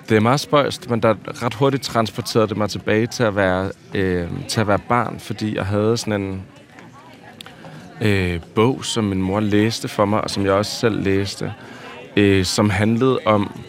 det 0.08 0.16
er 0.16 0.20
meget 0.20 0.40
spøjst, 0.40 0.90
men 0.90 1.00
der 1.00 1.14
ret 1.42 1.54
hurtigt 1.54 1.82
transporterede 1.82 2.48
det 2.48 2.56
mig 2.56 2.70
tilbage 2.70 3.06
til 3.06 3.22
at 3.22 3.36
være, 3.36 3.70
øh, 3.94 4.28
til 4.48 4.60
at 4.60 4.68
være 4.68 4.78
barn, 4.78 5.20
fordi 5.20 5.56
jeg 5.56 5.66
havde 5.66 5.96
sådan 5.96 6.22
en 6.22 6.42
øh, 8.00 8.40
bog, 8.54 8.84
som 8.84 9.04
min 9.04 9.22
mor 9.22 9.40
læste 9.40 9.88
for 9.88 10.04
mig, 10.04 10.20
og 10.20 10.30
som 10.30 10.44
jeg 10.44 10.52
også 10.52 10.72
selv 10.72 11.02
læste, 11.02 11.52
øh, 12.16 12.44
som 12.44 12.70
handlede 12.70 13.18
om, 13.24 13.60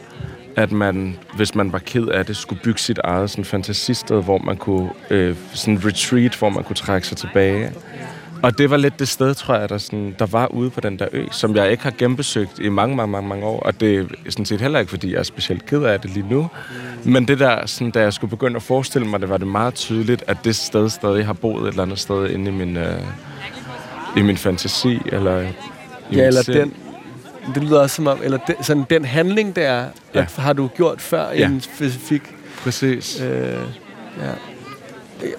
at 0.56 0.72
man, 0.72 1.18
hvis 1.36 1.56
man 1.56 1.74
var 1.74 1.80
ked 1.80 2.08
af 2.08 2.26
det, 2.26 2.38
skulle 2.38 2.62
bygge 2.64 2.80
sit 2.80 3.00
eget 3.04 3.30
sådan 3.30 3.46
fantasisted, 3.46 4.24
hvor 4.24 4.38
man 4.38 4.58
kunne, 4.58 4.90
øh, 5.10 5.36
sådan 5.54 5.74
en 5.74 5.86
retreat, 5.86 6.36
hvor 6.36 6.50
man 6.50 6.64
kunne 6.64 6.76
trække 6.76 7.08
sig 7.08 7.18
tilbage. 7.18 7.72
Og 8.44 8.58
det 8.58 8.70
var 8.70 8.78
lidt 8.78 9.00
det 9.00 9.08
sted, 9.08 9.36
tror 9.36 9.56
jeg, 9.56 9.70
der, 9.70 9.78
sådan, 9.78 10.16
der 10.20 10.26
var 10.26 10.48
ude 10.48 10.70
på 10.70 10.82
den 10.82 11.00
der 11.00 11.08
ø, 11.12 11.26
som 11.32 11.56
jeg 11.56 11.72
ikke 11.72 11.84
har 11.84 11.94
genbesøgt 11.98 12.60
i 12.60 12.70
mange, 12.70 12.96
mange, 12.96 13.12
mange, 13.12 13.30
mange 13.30 13.46
år. 13.46 13.60
Og 13.60 13.80
det 13.80 13.98
er 13.98 14.06
sådan 14.30 14.46
set 14.46 14.62
heller 14.62 14.80
ikke, 14.80 14.90
fordi 14.90 15.12
jeg 15.12 15.20
er 15.20 15.24
specielt 15.24 15.66
ked 15.66 15.84
af 15.84 16.00
det 16.00 16.10
lige 16.10 16.26
nu. 16.30 16.50
Men 17.04 17.28
det 17.28 17.40
der, 17.40 17.66
sådan, 17.66 17.92
da 17.92 18.02
jeg 18.02 18.14
skulle 18.14 18.30
begynde 18.30 18.56
at 18.56 18.64
forestille 18.64 19.08
mig 19.08 19.22
det, 19.22 19.30
var 19.30 19.38
det 19.38 19.48
meget 19.48 19.74
tydeligt, 19.74 20.24
at 20.28 20.38
det 20.44 20.56
sted 20.56 20.90
stadig 20.90 21.26
har 21.26 21.34
boet 21.34 21.64
et 21.64 21.68
eller 21.68 21.84
andet 21.84 22.00
sted 22.00 22.30
inde 22.30 22.52
i 22.52 22.54
min, 22.54 22.78
øh, 22.78 23.02
i 24.18 24.22
min 24.22 24.38
fantasi. 24.38 25.00
Eller 25.06 25.42
i 25.42 25.46
Ja, 26.12 26.28
eller 26.28 26.44
den, 26.44 26.74
det 27.56 27.64
lyder 27.64 27.80
også 27.80 27.96
som 27.96 28.08
om, 28.08 28.20
eller 28.24 28.38
den, 28.48 28.56
sådan 28.64 28.86
den 28.90 29.06
handling 29.06 29.56
der, 29.56 29.74
Ja. 29.74 30.20
ja. 30.20 30.26
har 30.38 30.54
du 30.54 30.68
gjort 30.68 31.02
før 31.02 31.32
Ja. 31.32 31.46
en 31.48 31.62
specifik... 31.62 32.22
Præcis. 32.64 33.22
Øh, 33.22 33.28
ja. 34.22 34.32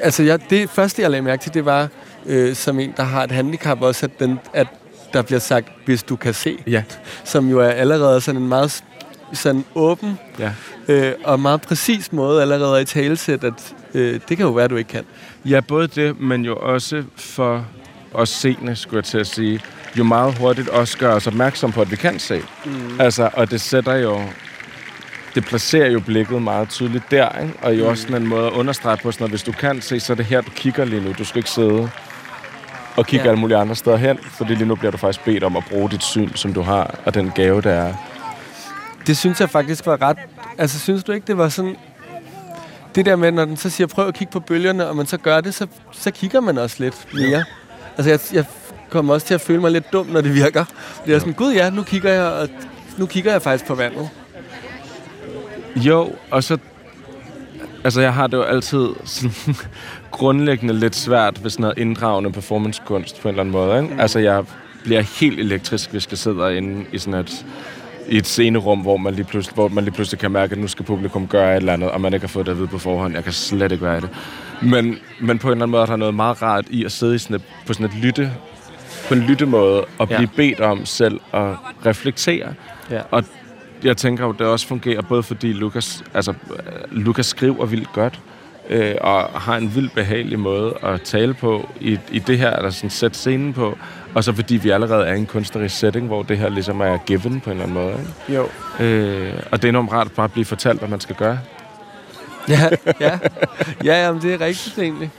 Altså, 0.01 0.23
jeg, 0.23 0.51
det 0.51 0.71
første, 0.71 1.03
jeg 1.03 1.11
lagde 1.11 1.23
mærke 1.23 1.43
til, 1.43 1.55
det 1.55 1.65
var, 1.65 1.89
øh, 2.27 2.55
som 2.55 2.81
en, 2.81 2.95
der 2.97 3.03
har 3.03 3.25
et 3.25 3.31
handicap 3.33 3.83
også, 3.83 4.07
at, 4.07 4.21
den, 4.21 4.39
at 4.53 4.67
der 5.13 5.23
bliver 5.23 5.39
sagt, 5.41 5.69
hvis 5.85 6.03
du 6.03 6.17
kan 6.17 6.35
se, 6.35 6.59
Ja, 6.67 6.83
som 7.25 7.49
jo 7.49 7.59
er 7.61 7.69
allerede 7.69 8.21
sådan 8.21 8.41
en 8.43 8.49
meget 8.49 8.85
sådan 9.33 9.65
åben 9.75 10.19
ja. 10.39 10.53
øh, 10.89 11.13
og 11.25 11.41
meget 11.41 11.61
præcis 11.63 12.13
måde 12.13 12.43
allerede 12.43 12.83
i 12.83 12.85
talesæt, 12.85 13.45
at 13.45 13.75
øh, 13.95 14.21
det 14.29 14.37
kan 14.37 14.47
jo 14.47 14.53
være, 14.53 14.69
du 14.69 14.77
ikke 14.77 14.89
kan. 14.91 15.05
Ja, 15.45 15.61
både 15.61 15.87
det, 15.87 16.21
men 16.21 16.45
jo 16.45 16.57
også 16.57 17.05
for 17.17 17.67
os 18.15 18.29
seende, 18.29 18.77
skulle 18.77 18.97
jeg 18.99 19.05
til 19.05 19.19
at 19.19 19.27
sige, 19.27 19.61
jo 19.99 20.05
meget 20.05 20.39
hurtigt 20.39 20.69
også 20.69 20.99
gør 20.99 21.15
os 21.15 21.27
opmærksom 21.27 21.73
på, 21.73 21.81
at 21.81 21.91
vi 21.91 21.97
kan 21.97 22.19
se. 22.19 22.43
Mm. 22.65 23.01
Altså, 23.01 23.31
og 23.33 23.51
det 23.51 23.61
sætter 23.61 23.95
jo... 23.95 24.21
Det 25.35 25.45
placerer 25.45 25.91
jo 25.91 26.01
blikket 26.01 26.43
meget 26.43 26.69
tydeligt 26.69 27.11
der, 27.11 27.29
ikke? 27.43 27.55
Og 27.63 27.79
jo 27.79 27.85
mm. 27.85 27.91
også 27.91 28.03
sådan 28.03 28.23
en 28.23 28.29
måde 28.29 28.47
at 28.47 28.53
understrege 28.53 28.97
på, 28.97 29.13
sådan 29.13 29.25
at 29.25 29.31
hvis 29.31 29.43
du 29.43 29.53
kan 29.53 29.83
se, 29.83 30.01
så 30.01 30.13
er 30.13 30.17
det 30.17 30.25
her, 30.27 30.41
du 30.41 30.51
kigger 30.51 30.85
lige 30.85 31.03
nu. 31.05 31.13
Du 31.19 31.25
skal 31.25 31.39
ikke 31.39 31.51
sidde 31.51 31.91
og 32.97 33.07
kigge 33.07 33.23
Ja. 33.23 33.25
ja. 33.25 33.31
alle 33.31 33.41
mulige 33.41 33.57
andre 33.57 33.75
steder 33.77 33.97
hen, 33.97 34.19
fordi 34.19 34.55
lige 34.55 34.67
nu 34.67 34.75
bliver 34.75 34.91
du 34.91 34.97
faktisk 34.97 35.25
bedt 35.25 35.45
om 35.45 35.57
at 35.57 35.65
bruge 35.71 35.91
dit 35.91 36.03
syn, 36.03 36.35
som 36.35 36.55
du 36.55 36.63
har, 36.63 36.95
og 37.05 37.15
den 37.15 37.31
gave, 37.35 37.61
der 37.61 37.71
er. 37.71 37.95
Det 39.07 39.17
synes 39.17 39.41
jeg 39.41 39.51
faktisk 39.51 39.87
var 39.87 40.03
ret... 40.03 40.19
Altså, 40.59 40.79
synes 40.81 41.05
du 41.05 41.13
ikke, 41.13 41.27
det 41.27 41.39
var 41.39 41.49
sådan... 41.49 41.77
Det 42.95 43.07
der 43.07 43.17
med, 43.17 43.33
når 43.33 43.45
den 43.45 43.57
så 43.57 43.71
siger, 43.71 43.87
prøv 43.87 44.09
at 44.09 44.15
kigge 44.15 44.33
på 44.33 44.41
bølgerne, 44.41 44.89
og 44.89 44.97
man 44.97 45.07
så 45.07 45.17
gør 45.17 45.41
det, 45.41 45.55
så, 45.55 45.67
så 45.93 46.11
kigger 46.11 46.41
man 46.41 46.59
også 46.59 46.77
lidt 46.79 47.07
mere. 47.15 47.45
Altså, 47.97 48.11
jeg, 48.11 48.21
jeg 48.33 48.45
kommer 48.95 49.15
også 49.15 49.27
til 49.27 49.35
at 49.35 49.41
føle 49.41 49.61
mig 49.61 49.71
lidt 49.71 49.93
dum, 49.93 50.07
når 50.07 50.21
det 50.21 50.35
virker. 50.35 50.65
Det 51.07 51.15
er 51.15 51.19
sådan, 51.19 51.33
gud 51.33 51.53
ja, 51.53 51.71
nu 51.71 51.83
kigger 51.83 52.13
jeg, 52.13 52.25
og 52.25 52.49
nu 52.99 53.07
kigger 53.07 53.33
jeg 53.33 53.43
faktisk 53.43 53.67
på 53.67 53.75
vandet. 53.75 54.09
Jo, 55.77 56.13
og 56.31 56.45
så... 56.45 56.59
Altså, 57.85 58.01
jeg 58.01 58.15
har 58.15 58.27
det 58.27 58.37
jo 58.37 58.43
altid 58.43 58.89
sådan, 59.05 59.57
grundlæggende 60.19 60.75
lidt 60.75 60.97
svært 60.97 61.43
ved 61.43 61.51
sådan 61.51 61.63
noget 61.63 61.79
inddragende 61.79 62.33
performancekunst 62.33 63.21
på 63.21 63.29
en 63.29 63.33
eller 63.33 63.43
anden 63.43 63.53
måde. 63.53 63.83
Ikke? 63.83 63.95
Mm. 63.95 64.01
Altså, 64.01 64.19
jeg 64.19 64.45
bliver 64.85 65.01
helt 65.21 65.41
elektrisk, 65.41 65.91
hvis 65.91 66.09
jeg 66.11 66.19
sidder 66.19 66.49
inde 66.49 66.85
i 66.93 66.99
sådan 66.99 67.21
et, 67.21 67.47
i 68.09 68.17
et 68.17 68.27
scenerum, 68.27 68.81
hvor 68.81 68.97
man, 68.97 69.15
lige 69.15 69.25
pludselig, 69.25 69.55
hvor 69.55 69.69
man 69.69 69.85
lige 69.85 69.95
pludselig 69.95 70.19
kan 70.19 70.31
mærke, 70.31 70.53
at 70.53 70.59
nu 70.59 70.69
skal 70.69 70.85
publikum 70.85 71.27
gøre 71.27 71.53
et 71.53 71.57
eller 71.57 71.73
andet, 71.73 71.91
og 71.91 72.01
man 72.01 72.15
ikke 72.15 72.27
har 72.27 72.29
fået 72.29 72.47
det 72.47 72.53
at 72.53 72.59
vide 72.59 72.69
på 72.69 72.79
forhånd. 72.79 73.15
Jeg 73.15 73.25
kan 73.25 73.33
slet 73.33 73.73
ikke 73.73 73.85
være 73.85 74.01
det. 74.01 74.09
Men, 74.63 74.99
men 75.21 75.39
på 75.39 75.49
en 75.49 75.53
eller 75.53 75.63
anden 75.65 75.71
måde 75.71 75.83
er 75.83 75.87
der 75.87 75.97
noget 75.97 76.15
meget 76.15 76.43
rart 76.43 76.65
i 76.71 76.85
at 76.85 76.93
sidde 76.93 77.15
i 77.15 77.19
sådan 77.19 77.37
et, 77.37 77.43
på 77.67 77.73
sådan 77.73 77.87
et 77.87 77.95
lytte, 77.95 78.33
på 79.09 79.15
en 79.15 79.21
lyttemåde, 79.21 79.85
og 79.99 80.09
Ja. 80.11 80.17
blive 80.17 80.31
bedt 80.37 80.61
om 80.61 80.87
selv 80.87 81.21
at 81.33 81.51
reflektere. 81.87 82.55
Ja. 82.91 83.01
Og 83.11 83.25
jeg 83.85 83.97
tænker 83.97 84.25
jo, 84.27 84.33
det 84.33 84.47
også 84.47 84.67
fungerer 84.67 85.03
både 85.03 85.23
fordi 85.23 85.53
Lukas, 85.53 86.05
altså, 86.15 86.35
Lukas 86.91 87.27
skriver 87.27 87.67
vildt 87.67 87.93
godt, 87.93 88.21
øh, 88.71 88.95
og 89.01 89.41
har 89.41 89.57
en 89.57 89.75
vildt 89.75 89.93
behagelig 89.95 90.39
måde 90.39 90.75
at 90.83 91.03
tale 91.03 91.35
på 91.35 91.69
i, 91.81 91.99
i 92.13 92.19
det 92.19 92.39
her, 92.39 92.57
eller 92.57 92.71
sådan 92.71 92.91
sætte 92.91 93.19
scenen 93.19 93.53
på, 93.53 93.79
og 94.15 94.25
så 94.25 94.33
fordi 94.33 94.57
vi 94.57 94.71
allerede 94.71 95.07
er 95.07 95.15
i 95.15 95.19
en 95.19 95.27
kunstnerisk 95.27 95.79
setting, 95.79 96.07
hvor 96.07 96.23
det 96.23 96.39
her 96.39 96.49
ligesom 96.49 96.81
er 96.81 96.99
given 97.07 97.41
på 97.41 97.51
en 97.51 97.61
eller 97.61 97.63
anden 97.63 97.75
måde. 97.85 97.97
Ikke? 98.29 98.41
Jo. 98.81 98.85
Øh, 98.87 99.33
og 99.51 99.63
det 99.63 99.69
er 99.69 99.73
enormt 99.73 99.93
rart 99.93 100.13
bare 100.13 100.25
at 100.25 100.33
blive 100.33 100.45
fortalt, 100.45 100.79
hvad 100.79 100.89
man 100.89 101.01
skal 101.01 101.15
gøre. 101.17 101.39
Ja, 102.49 102.69
ja. 103.01 103.19
Ja, 103.85 104.05
jamen, 104.07 104.23
det 104.23 104.35
er 104.35 104.41
rigtigt 104.41 104.79
egentlig. 104.79 105.11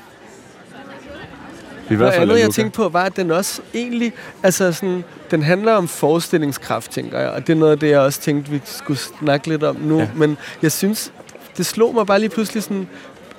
I 1.89 1.93
Noget 1.93 2.11
andet, 2.11 2.35
er 2.37 2.41
jeg 2.41 2.51
tænkte 2.51 2.75
på, 2.75 2.89
var, 2.89 3.03
at 3.03 3.15
den 3.15 3.31
også 3.31 3.61
egentlig... 3.73 4.13
Altså 4.43 4.71
sådan, 4.71 5.03
den 5.31 5.43
handler 5.43 5.71
om 5.73 5.87
forestillingskraft, 5.87 6.91
tænker 6.91 7.19
jeg. 7.19 7.29
Og 7.29 7.47
det 7.47 7.53
er 7.53 7.57
noget 7.57 7.71
af 7.71 7.79
det, 7.79 7.89
jeg 7.89 7.99
også 7.99 8.21
tænkte, 8.21 8.51
vi 8.51 8.61
skulle 8.65 8.99
snakke 8.99 9.47
lidt 9.47 9.63
om 9.63 9.75
nu. 9.75 9.99
Ja. 9.99 10.07
Men 10.15 10.37
jeg 10.61 10.71
synes, 10.71 11.11
det 11.57 11.65
slog 11.65 11.93
mig 11.93 12.05
bare 12.05 12.19
lige 12.19 12.29
pludselig 12.29 12.63
sådan, 12.63 12.87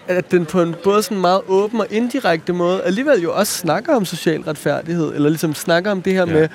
at 0.09 0.31
den 0.31 0.47
på 0.47 0.63
en 0.63 0.75
både 0.85 1.03
sådan 1.03 1.19
meget 1.21 1.41
åben 1.49 1.81
og 1.81 1.87
indirekte 1.91 2.53
måde 2.53 2.83
alligevel 2.83 3.23
jo 3.23 3.33
også 3.35 3.53
snakker 3.59 3.95
om 3.97 4.05
social 4.05 4.41
retfærdighed, 4.41 5.15
eller 5.15 5.29
ligesom 5.29 5.55
snakker 5.55 5.91
om 5.91 6.03
det 6.03 6.13
her 6.13 6.27
Ja. 6.29 6.49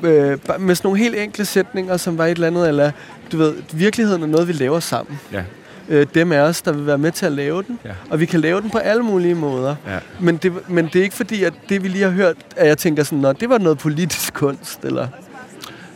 med, 0.00 0.10
øh, 0.10 0.38
med 0.60 0.74
sådan 0.74 0.86
nogle 0.88 0.98
helt 0.98 1.16
enkle 1.16 1.44
sætninger, 1.44 1.96
som 1.96 2.18
var 2.18 2.26
et 2.26 2.30
eller 2.30 2.46
andet, 2.46 2.68
eller 2.68 2.90
du 3.32 3.36
ved, 3.36 3.54
virkeligheden 3.72 4.22
er 4.22 4.26
noget, 4.26 4.48
vi 4.48 4.52
laver 4.52 4.80
sammen. 4.80 5.20
Ja. 5.32 5.42
Øh, 5.88 6.06
dem 6.14 6.32
af 6.32 6.40
os, 6.40 6.62
der 6.62 6.72
vil 6.72 6.86
være 6.86 6.98
med 6.98 7.12
til 7.12 7.26
at 7.26 7.32
lave 7.32 7.62
den. 7.62 7.78
Ja. 7.84 7.90
Og 8.10 8.20
vi 8.20 8.26
kan 8.26 8.40
lave 8.40 8.60
den 8.60 8.70
på 8.70 8.78
alle 8.78 9.02
mulige 9.02 9.34
måder. 9.34 9.74
Ja. 9.86 9.98
Men 10.20 10.36
det, 10.36 10.52
men 10.68 10.86
det 10.86 10.96
er 10.96 11.02
ikke 11.02 11.16
fordi, 11.16 11.44
at 11.44 11.52
det 11.68 11.82
vi 11.82 11.88
lige 11.88 12.04
har 12.04 12.10
hørt, 12.10 12.36
at 12.56 12.66
jeg 12.68 12.78
tænker 12.78 13.02
sådan, 13.02 13.18
Nå, 13.18 13.32
det 13.32 13.48
var 13.48 13.58
noget 13.58 13.78
politisk 13.78 14.34
kunst, 14.42 14.84
eller... 14.84 15.08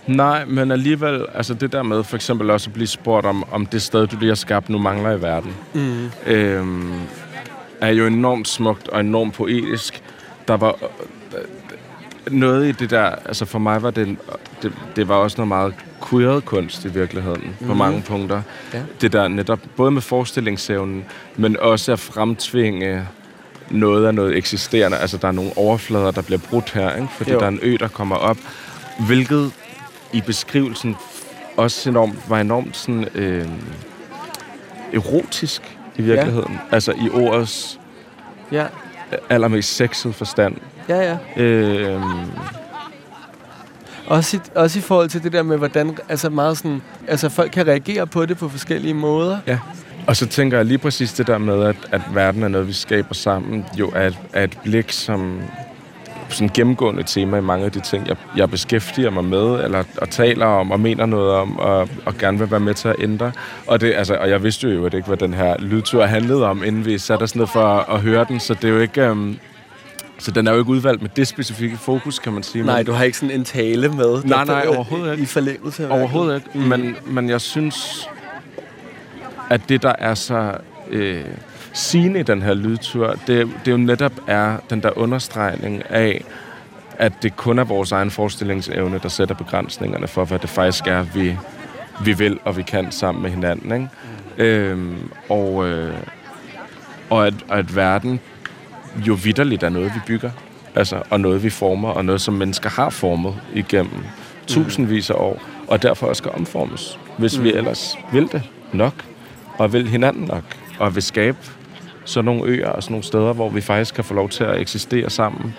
Nej, 0.06 0.44
men 0.44 0.70
alligevel, 0.70 1.26
altså 1.34 1.54
det 1.54 1.72
der 1.72 1.82
med 1.82 2.04
for 2.04 2.16
eksempel 2.16 2.50
også 2.50 2.70
at 2.70 2.74
blive 2.74 2.86
spurgt 2.86 3.26
om, 3.26 3.44
om 3.52 3.66
det 3.66 3.82
sted, 3.82 4.06
du 4.06 4.16
lige 4.18 4.28
har 4.28 4.34
skabt, 4.34 4.68
nu 4.68 4.78
mangler 4.78 5.10
i 5.12 5.22
verden, 5.22 5.52
Mm. 5.74 6.10
øhm, 6.26 6.92
er 7.80 7.88
jo 7.90 8.06
enormt 8.06 8.48
smukt 8.48 8.88
og 8.88 9.00
enormt 9.00 9.34
poetisk. 9.34 10.02
Der 10.48 10.56
var 10.56 10.76
noget 12.30 12.68
i 12.68 12.72
det 12.72 12.90
der, 12.90 13.02
altså 13.24 13.44
for 13.44 13.58
mig 13.58 13.82
var 13.82 13.90
det, 13.90 14.16
det, 14.62 14.72
det 14.96 15.08
var 15.08 15.14
også 15.14 15.36
noget 15.38 15.48
meget 15.48 15.74
queeret 16.10 16.44
kunst 16.44 16.84
i 16.84 16.88
virkeligheden, 16.88 17.40
mm. 17.60 17.66
på 17.66 17.72
Mhm. 17.72 17.76
mange 17.78 18.02
punkter. 18.06 18.42
Ja. 18.74 18.82
Det 19.00 19.12
der 19.12 19.28
netop, 19.28 19.58
både 19.76 19.90
med 19.90 20.02
forestillingsevnen, 20.02 21.04
men 21.36 21.56
også 21.60 21.92
at 21.92 21.98
fremtvinge 21.98 23.08
noget 23.70 24.06
af 24.06 24.14
noget 24.14 24.36
eksisterende. 24.36 24.96
Altså 24.96 25.16
der 25.16 25.28
er 25.28 25.32
nogle 25.32 25.50
overflader, 25.56 26.10
der 26.10 26.22
bliver 26.22 26.38
brudt 26.50 26.70
her, 26.72 26.94
ikke? 26.96 27.08
fordi 27.16 27.30
Jo. 27.32 27.38
der 27.38 27.44
er 27.44 27.48
en 27.50 27.58
ø, 27.62 27.76
der 27.80 27.88
kommer 27.88 28.16
op, 28.16 28.36
hvilket 29.06 29.52
i 30.12 30.20
beskrivelsen 30.20 30.96
også 31.56 31.90
enormt, 31.90 32.18
var 32.30 32.40
enormt 32.40 32.76
sådan, 32.76 33.08
øh, 33.14 33.46
erotisk 34.94 35.78
i 35.96 36.02
virkeligheden. 36.02 36.52
Ja. 36.52 36.74
Altså 36.74 36.92
i 36.92 37.08
ordets 37.12 37.80
Ja, 38.52 38.66
allermest 39.30 39.76
sexede 39.76 40.12
forstand. 40.12 40.56
Ja, 40.88 41.16
ja. 41.36 41.42
Øh, 41.42 42.00
Også 44.06 44.36
i, 44.36 44.40
også 44.54 44.78
i 44.78 44.82
forhold 44.82 45.08
til 45.08 45.22
det 45.22 45.32
der 45.32 45.42
med, 45.42 45.56
hvordan 45.56 45.96
altså 46.08 46.30
meget 46.30 46.56
sådan, 46.58 46.82
altså 47.08 47.28
folk 47.28 47.50
kan 47.50 47.66
reagere 47.66 48.06
på 48.06 48.26
det 48.26 48.38
på 48.38 48.48
forskellige 48.48 48.94
måder. 48.94 49.38
ja. 49.46 49.58
Og 50.06 50.16
så 50.16 50.26
tænker 50.26 50.56
jeg 50.56 50.66
lige 50.66 50.78
præcis 50.78 51.12
det 51.12 51.26
der 51.26 51.38
med, 51.38 51.62
at, 51.64 51.76
at 51.92 52.00
verden 52.14 52.42
er 52.42 52.48
noget, 52.48 52.68
vi 52.68 52.72
skaber 52.72 53.14
sammen, 53.14 53.64
jo 53.78 53.92
er 53.94 54.06
et, 54.06 54.18
er 54.32 54.44
et 54.44 54.58
blik, 54.64 54.92
som 54.92 55.40
sådan 56.28 56.50
gennemgående 56.54 57.02
tema 57.02 57.36
i 57.38 57.40
mange 57.40 57.64
af 57.64 57.72
de 57.72 57.80
ting, 57.80 58.08
jeg, 58.08 58.16
jeg 58.36 58.50
beskæftiger 58.50 59.10
mig 59.10 59.24
med, 59.24 59.64
eller 59.64 59.84
og 59.98 60.10
taler 60.10 60.46
om, 60.46 60.70
og 60.70 60.80
mener 60.80 61.06
noget 61.06 61.30
om, 61.30 61.58
og, 61.58 61.88
og 62.06 62.14
gerne 62.18 62.38
vil 62.38 62.50
være 62.50 62.60
med 62.60 62.74
til 62.74 62.88
at 62.88 62.96
ændre. 62.98 63.32
Og, 63.66 63.80
det, 63.80 63.94
altså, 63.94 64.14
og 64.14 64.30
jeg 64.30 64.42
vidste 64.42 64.68
jo 64.68 64.84
ikke, 64.86 65.06
hvad 65.06 65.16
den 65.16 65.34
her 65.34 65.56
lydtur 65.58 66.04
handlede 66.04 66.46
om, 66.46 66.64
inden 66.64 66.84
vi 66.84 66.98
satte 66.98 67.22
os 67.22 67.36
ned 67.36 67.46
for 67.46 67.62
at, 67.64 67.94
at 67.94 68.00
høre 68.00 68.26
den, 68.28 68.40
så 68.40 68.54
det 68.54 68.64
er 68.64 68.68
jo 68.68 68.78
ikke... 68.80 69.00
Øhm, 69.02 69.38
så 70.18 70.30
den 70.30 70.46
er 70.46 70.52
jo 70.52 70.58
ikke 70.58 70.70
udvalgt 70.70 71.02
med 71.02 71.10
det 71.16 71.28
specifikke 71.28 71.76
fokus, 71.76 72.18
kan 72.18 72.32
man 72.32 72.42
sige. 72.42 72.64
Nej, 72.64 72.76
men, 72.76 72.86
du 72.86 72.92
har 72.92 73.04
ikke 73.04 73.18
sådan 73.18 73.34
en 73.34 73.44
tale 73.44 73.88
med. 73.88 74.22
Nej, 74.24 74.44
nej, 74.44 74.66
overhovedet 74.68 75.12
ikke. 75.12 75.22
I 75.22 75.26
forlængelse 75.26 75.86
af 75.86 75.98
Overhovedet 75.98 76.36
ikke. 76.36 76.58
Mm. 76.58 76.64
Men, 76.64 76.96
men 77.06 77.28
jeg 77.28 77.40
synes, 77.40 78.08
at 79.50 79.60
det, 79.68 79.82
der 79.82 79.92
er 79.98 80.14
så 80.14 80.52
øh, 80.90 81.24
sigende 81.72 82.20
i 82.20 82.22
den 82.22 82.42
her 82.42 82.54
lydtur, 82.54 83.18
det, 83.26 83.50
det 83.64 83.70
jo 83.72 83.76
netop 83.76 84.12
er 84.26 84.56
den 84.70 84.82
der 84.82 84.98
understregning 84.98 85.82
af, 85.90 86.24
at 86.98 87.12
det 87.22 87.36
kun 87.36 87.58
er 87.58 87.64
vores 87.64 87.92
egen 87.92 88.10
forestillingsevne, 88.10 89.00
der 89.02 89.08
sætter 89.08 89.34
begrænsningerne 89.34 90.08
for, 90.08 90.24
hvad 90.24 90.38
det 90.38 90.50
faktisk 90.50 90.86
er, 90.86 91.02
vi, 91.02 91.36
vi 92.04 92.12
vil 92.12 92.38
og 92.44 92.56
vi 92.56 92.62
kan 92.62 92.92
sammen 92.92 93.22
med 93.22 93.30
hinanden. 93.30 93.90
Øhm, 94.38 95.10
og, 95.28 95.68
øh, 95.68 95.94
og, 97.10 97.26
at, 97.26 97.34
at 97.50 97.76
verden 97.76 98.20
jo 99.08 99.14
vidderligt 99.14 99.62
er 99.62 99.68
noget, 99.68 99.92
vi 99.94 100.00
bygger. 100.06 100.30
Altså, 100.74 101.02
og 101.10 101.20
noget, 101.20 101.42
vi 101.42 101.50
former, 101.50 101.88
og 101.88 102.04
noget, 102.04 102.20
som 102.20 102.34
mennesker 102.34 102.70
har 102.70 102.90
formet 102.90 103.34
igennem 103.54 104.04
tusindvis 104.46 105.10
af 105.10 105.14
år, 105.14 105.42
og 105.68 105.82
derfor 105.82 106.06
også 106.06 106.20
skal 106.20 106.30
omformes, 106.30 106.98
hvis 107.18 107.38
mm. 107.38 107.44
vi 107.44 107.52
ellers 107.52 107.96
vil 108.12 108.28
det 108.32 108.42
nok, 108.72 108.94
og 109.58 109.72
vil 109.72 109.88
hinanden 109.88 110.24
nok, 110.24 110.44
og 110.78 110.94
vil 110.94 111.02
skabe 111.02 111.38
sådan 112.04 112.24
nogle 112.24 112.42
øer 112.44 112.68
og 112.68 112.82
sådan 112.82 112.92
nogle 112.92 113.04
steder, 113.04 113.32
hvor 113.32 113.48
vi 113.48 113.60
faktisk 113.60 113.94
kan 113.94 114.04
få 114.04 114.14
lov 114.14 114.28
til 114.28 114.44
at 114.44 114.60
eksistere 114.60 115.10
sammen 115.10 115.54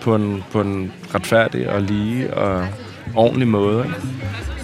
på 0.00 0.14
en, 0.14 0.44
på 0.52 0.60
en 0.60 0.92
retfærdig 1.14 1.70
og 1.70 1.82
lige 1.82 2.34
og 2.34 2.68
ordentlig 3.14 3.48
måde. 3.48 3.84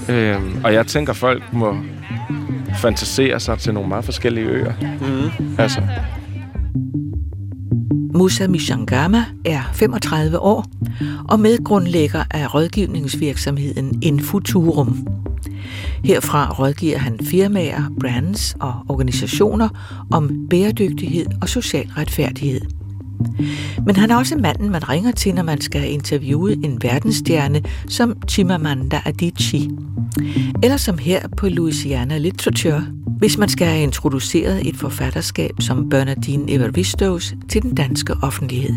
Øhm, 0.08 0.60
og 0.64 0.74
jeg 0.74 0.86
tænker, 0.86 1.12
folk 1.12 1.52
må 1.52 1.76
fantasere 2.78 3.40
sig 3.40 3.58
til 3.58 3.74
nogle 3.74 3.88
meget 3.88 4.04
forskellige 4.04 4.46
øer. 4.46 4.72
Mm. 4.80 5.56
Altså. 5.58 5.82
Musa 8.16 8.46
Mishangama 8.46 9.24
er 9.44 9.62
35 9.72 10.38
år 10.38 10.64
og 11.28 11.40
medgrundlægger 11.40 12.24
af 12.30 12.54
rådgivningsvirksomheden 12.54 14.02
Infuturum. 14.02 15.06
Herfra 16.04 16.52
rådgiver 16.52 16.98
han 16.98 17.18
firmaer, 17.22 17.82
brands 18.00 18.56
og 18.60 18.74
organisationer 18.88 19.68
om 20.12 20.46
bæredygtighed 20.50 21.26
og 21.42 21.48
social 21.48 21.88
retfærdighed. 21.96 22.85
Men 23.86 23.96
han 23.96 24.10
er 24.10 24.16
også 24.16 24.36
manden, 24.36 24.70
man 24.70 24.88
ringer 24.88 25.12
til, 25.12 25.34
når 25.34 25.42
man 25.42 25.60
skal 25.60 25.92
interviewe 25.92 26.52
en 26.52 26.78
verdensstjerne 26.82 27.62
som 27.88 28.16
Chimamanda 28.28 29.00
Adichie. 29.04 29.70
Eller 30.62 30.76
som 30.76 30.98
her 30.98 31.28
på 31.36 31.48
Louisiana 31.48 32.18
Literature, 32.18 32.86
hvis 33.18 33.38
man 33.38 33.48
skal 33.48 33.66
have 33.66 33.82
introduceret 33.82 34.68
et 34.68 34.76
forfatterskab 34.76 35.52
som 35.60 35.88
Bernardine 35.88 36.52
Evaristos 36.52 37.34
til 37.48 37.62
den 37.62 37.74
danske 37.74 38.14
offentlighed. 38.22 38.74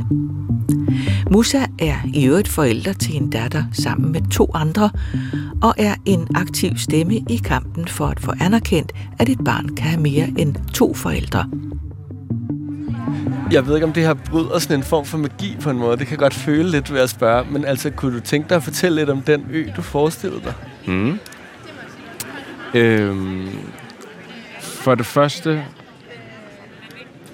Musa 1.31 1.59
er 1.79 1.95
i 2.13 2.25
øvrigt 2.25 2.47
forælder 2.47 2.93
til 2.93 3.15
en 3.15 3.29
datter 3.29 3.63
sammen 3.71 4.11
med 4.11 4.21
to 4.31 4.51
andre, 4.53 4.89
og 5.61 5.73
er 5.77 5.95
en 6.05 6.27
aktiv 6.35 6.77
stemme 6.77 7.15
i 7.15 7.41
kampen 7.43 7.87
for 7.87 8.05
at 8.05 8.19
få 8.19 8.31
anerkendt, 8.41 8.91
at 9.19 9.29
et 9.29 9.39
barn 9.45 9.75
kan 9.75 9.87
have 9.87 10.01
mere 10.01 10.27
end 10.37 10.55
to 10.73 10.93
forældre. 10.93 11.45
Jeg 13.51 13.67
ved 13.67 13.75
ikke, 13.75 13.87
om 13.87 13.93
det 13.93 14.03
her 14.03 14.13
bryder 14.13 14.59
sådan 14.59 14.77
en 14.77 14.83
form 14.83 15.05
for 15.05 15.17
magi 15.17 15.57
på 15.61 15.69
en 15.69 15.77
måde. 15.77 15.97
Det 15.97 16.07
kan 16.07 16.17
godt 16.17 16.33
føle 16.33 16.71
lidt 16.71 16.93
ved 16.93 16.99
at 16.99 17.09
spørge. 17.09 17.45
Men 17.51 17.65
altså, 17.65 17.89
kunne 17.89 18.15
du 18.15 18.19
tænke 18.19 18.49
dig 18.49 18.55
at 18.55 18.63
fortælle 18.63 18.95
lidt 18.95 19.09
om 19.09 19.21
den 19.21 19.45
ø, 19.51 19.67
du 19.77 19.81
forestillede 19.81 20.41
dig? 20.43 20.53
Mm. 20.87 21.19
Øhm, 22.73 23.49
for 24.61 24.95
det 24.95 25.05
første 25.05 25.65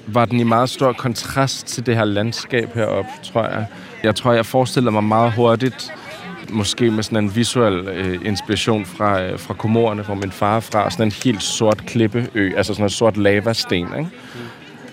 var 0.07 0.25
den 0.25 0.39
i 0.39 0.43
meget 0.43 0.69
stor 0.69 0.93
kontrast 0.93 1.67
til 1.67 1.85
det 1.85 1.95
her 1.95 2.05
landskab 2.05 2.73
heroppe, 2.73 3.11
tror 3.23 3.47
jeg. 3.47 3.65
Jeg 4.03 4.15
tror, 4.15 4.33
jeg 4.33 4.45
forestiller 4.45 4.91
mig 4.91 5.03
meget 5.03 5.33
hurtigt, 5.33 5.93
måske 6.49 6.91
med 6.91 7.03
sådan 7.03 7.23
en 7.23 7.35
visuel 7.35 7.87
øh, 7.87 8.19
inspiration 8.25 8.85
fra, 8.85 9.21
øh, 9.21 9.39
fra 9.39 9.53
Komorerne, 9.53 10.03
hvor 10.03 10.15
min 10.15 10.31
far 10.31 10.55
er 10.55 10.59
fra, 10.59 10.89
sådan 10.89 11.07
en 11.07 11.11
helt 11.23 11.43
sort 11.43 11.85
klippeø, 11.85 12.51
altså 12.57 12.73
sådan 12.73 12.85
en 12.85 12.89
sort 12.89 13.17
lavasten, 13.17 13.97
ikke? 13.97 14.09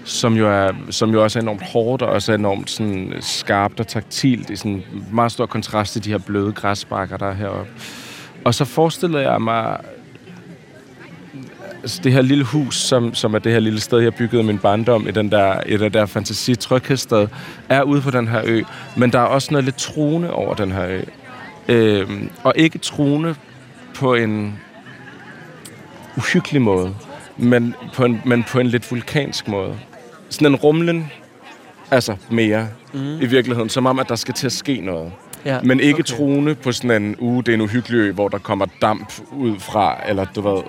Som 0.04 0.34
jo, 0.34 0.48
er, 0.48 0.72
som 0.90 1.10
jo 1.10 1.22
også 1.22 1.38
er 1.38 1.42
enormt 1.42 1.62
hårdt 1.62 2.02
og 2.02 2.08
også 2.08 2.32
er 2.32 2.36
enormt 2.36 2.70
sådan, 2.70 3.14
skarpt 3.20 3.80
og 3.80 3.86
taktilt 3.86 4.50
i 4.50 4.56
sådan 4.56 4.82
meget 5.12 5.32
stor 5.32 5.46
kontrast 5.46 5.92
til 5.92 6.04
de 6.04 6.10
her 6.10 6.18
bløde 6.18 6.52
græsbakker, 6.52 7.16
der 7.16 7.26
er 7.26 7.34
heroppe. 7.34 7.70
Og 8.44 8.54
så 8.54 8.64
forestillede 8.64 9.30
jeg 9.30 9.42
mig 9.42 9.78
altså 11.82 12.00
det 12.04 12.12
her 12.12 12.22
lille 12.22 12.44
hus, 12.44 12.76
som, 12.76 13.14
som 13.14 13.34
er 13.34 13.38
det 13.38 13.52
her 13.52 13.60
lille 13.60 13.80
sted, 13.80 13.98
jeg 13.98 14.14
byggede 14.14 14.42
min 14.42 14.58
barndom 14.58 15.08
i 15.08 15.10
den 15.10 15.30
der, 15.30 15.60
i 15.66 15.76
den 15.76 15.92
der 15.92 16.06
fantasi 16.06 16.54
tryghedssted, 16.54 17.28
er 17.68 17.82
ude 17.82 18.00
på 18.00 18.10
den 18.10 18.28
her 18.28 18.42
ø. 18.44 18.62
Men 18.96 19.12
der 19.12 19.18
er 19.18 19.24
også 19.24 19.48
noget 19.50 19.64
lidt 19.64 19.76
truende 19.76 20.32
over 20.32 20.54
den 20.54 20.72
her 20.72 20.86
ø. 20.88 21.02
Øhm, 21.68 22.30
og 22.44 22.52
ikke 22.56 22.78
truende 22.78 23.34
på 23.94 24.14
en 24.14 24.60
uhyggelig 26.16 26.62
måde, 26.62 26.94
men 27.36 27.74
på 27.94 28.04
en, 28.04 28.22
men 28.24 28.44
på 28.44 28.58
en 28.58 28.66
lidt 28.66 28.90
vulkansk 28.90 29.48
måde 29.48 29.78
sådan 30.32 30.46
en 30.46 30.56
rumlen, 30.56 31.10
altså 31.90 32.16
mere, 32.30 32.68
mm. 32.92 33.20
i 33.20 33.26
virkeligheden. 33.26 33.68
Som 33.68 33.86
om, 33.86 33.98
at 33.98 34.08
der 34.08 34.16
skal 34.16 34.34
til 34.34 34.46
at 34.46 34.52
ske 34.52 34.80
noget. 34.80 35.12
Ja, 35.44 35.60
men 35.62 35.80
ikke 35.80 35.94
okay. 35.94 36.02
truende 36.02 36.54
på 36.54 36.72
sådan 36.72 37.02
en 37.02 37.16
uge, 37.18 37.36
uh, 37.36 37.42
det 37.46 37.48
er 37.48 37.54
en 37.54 37.60
uhyggelig 37.60 37.98
ø, 37.98 38.12
hvor 38.12 38.28
der 38.28 38.38
kommer 38.38 38.66
damp 38.82 39.12
ud 39.32 39.58
fra, 39.58 39.96
eller 40.08 40.24
du 40.24 40.40
ved, 40.40 40.62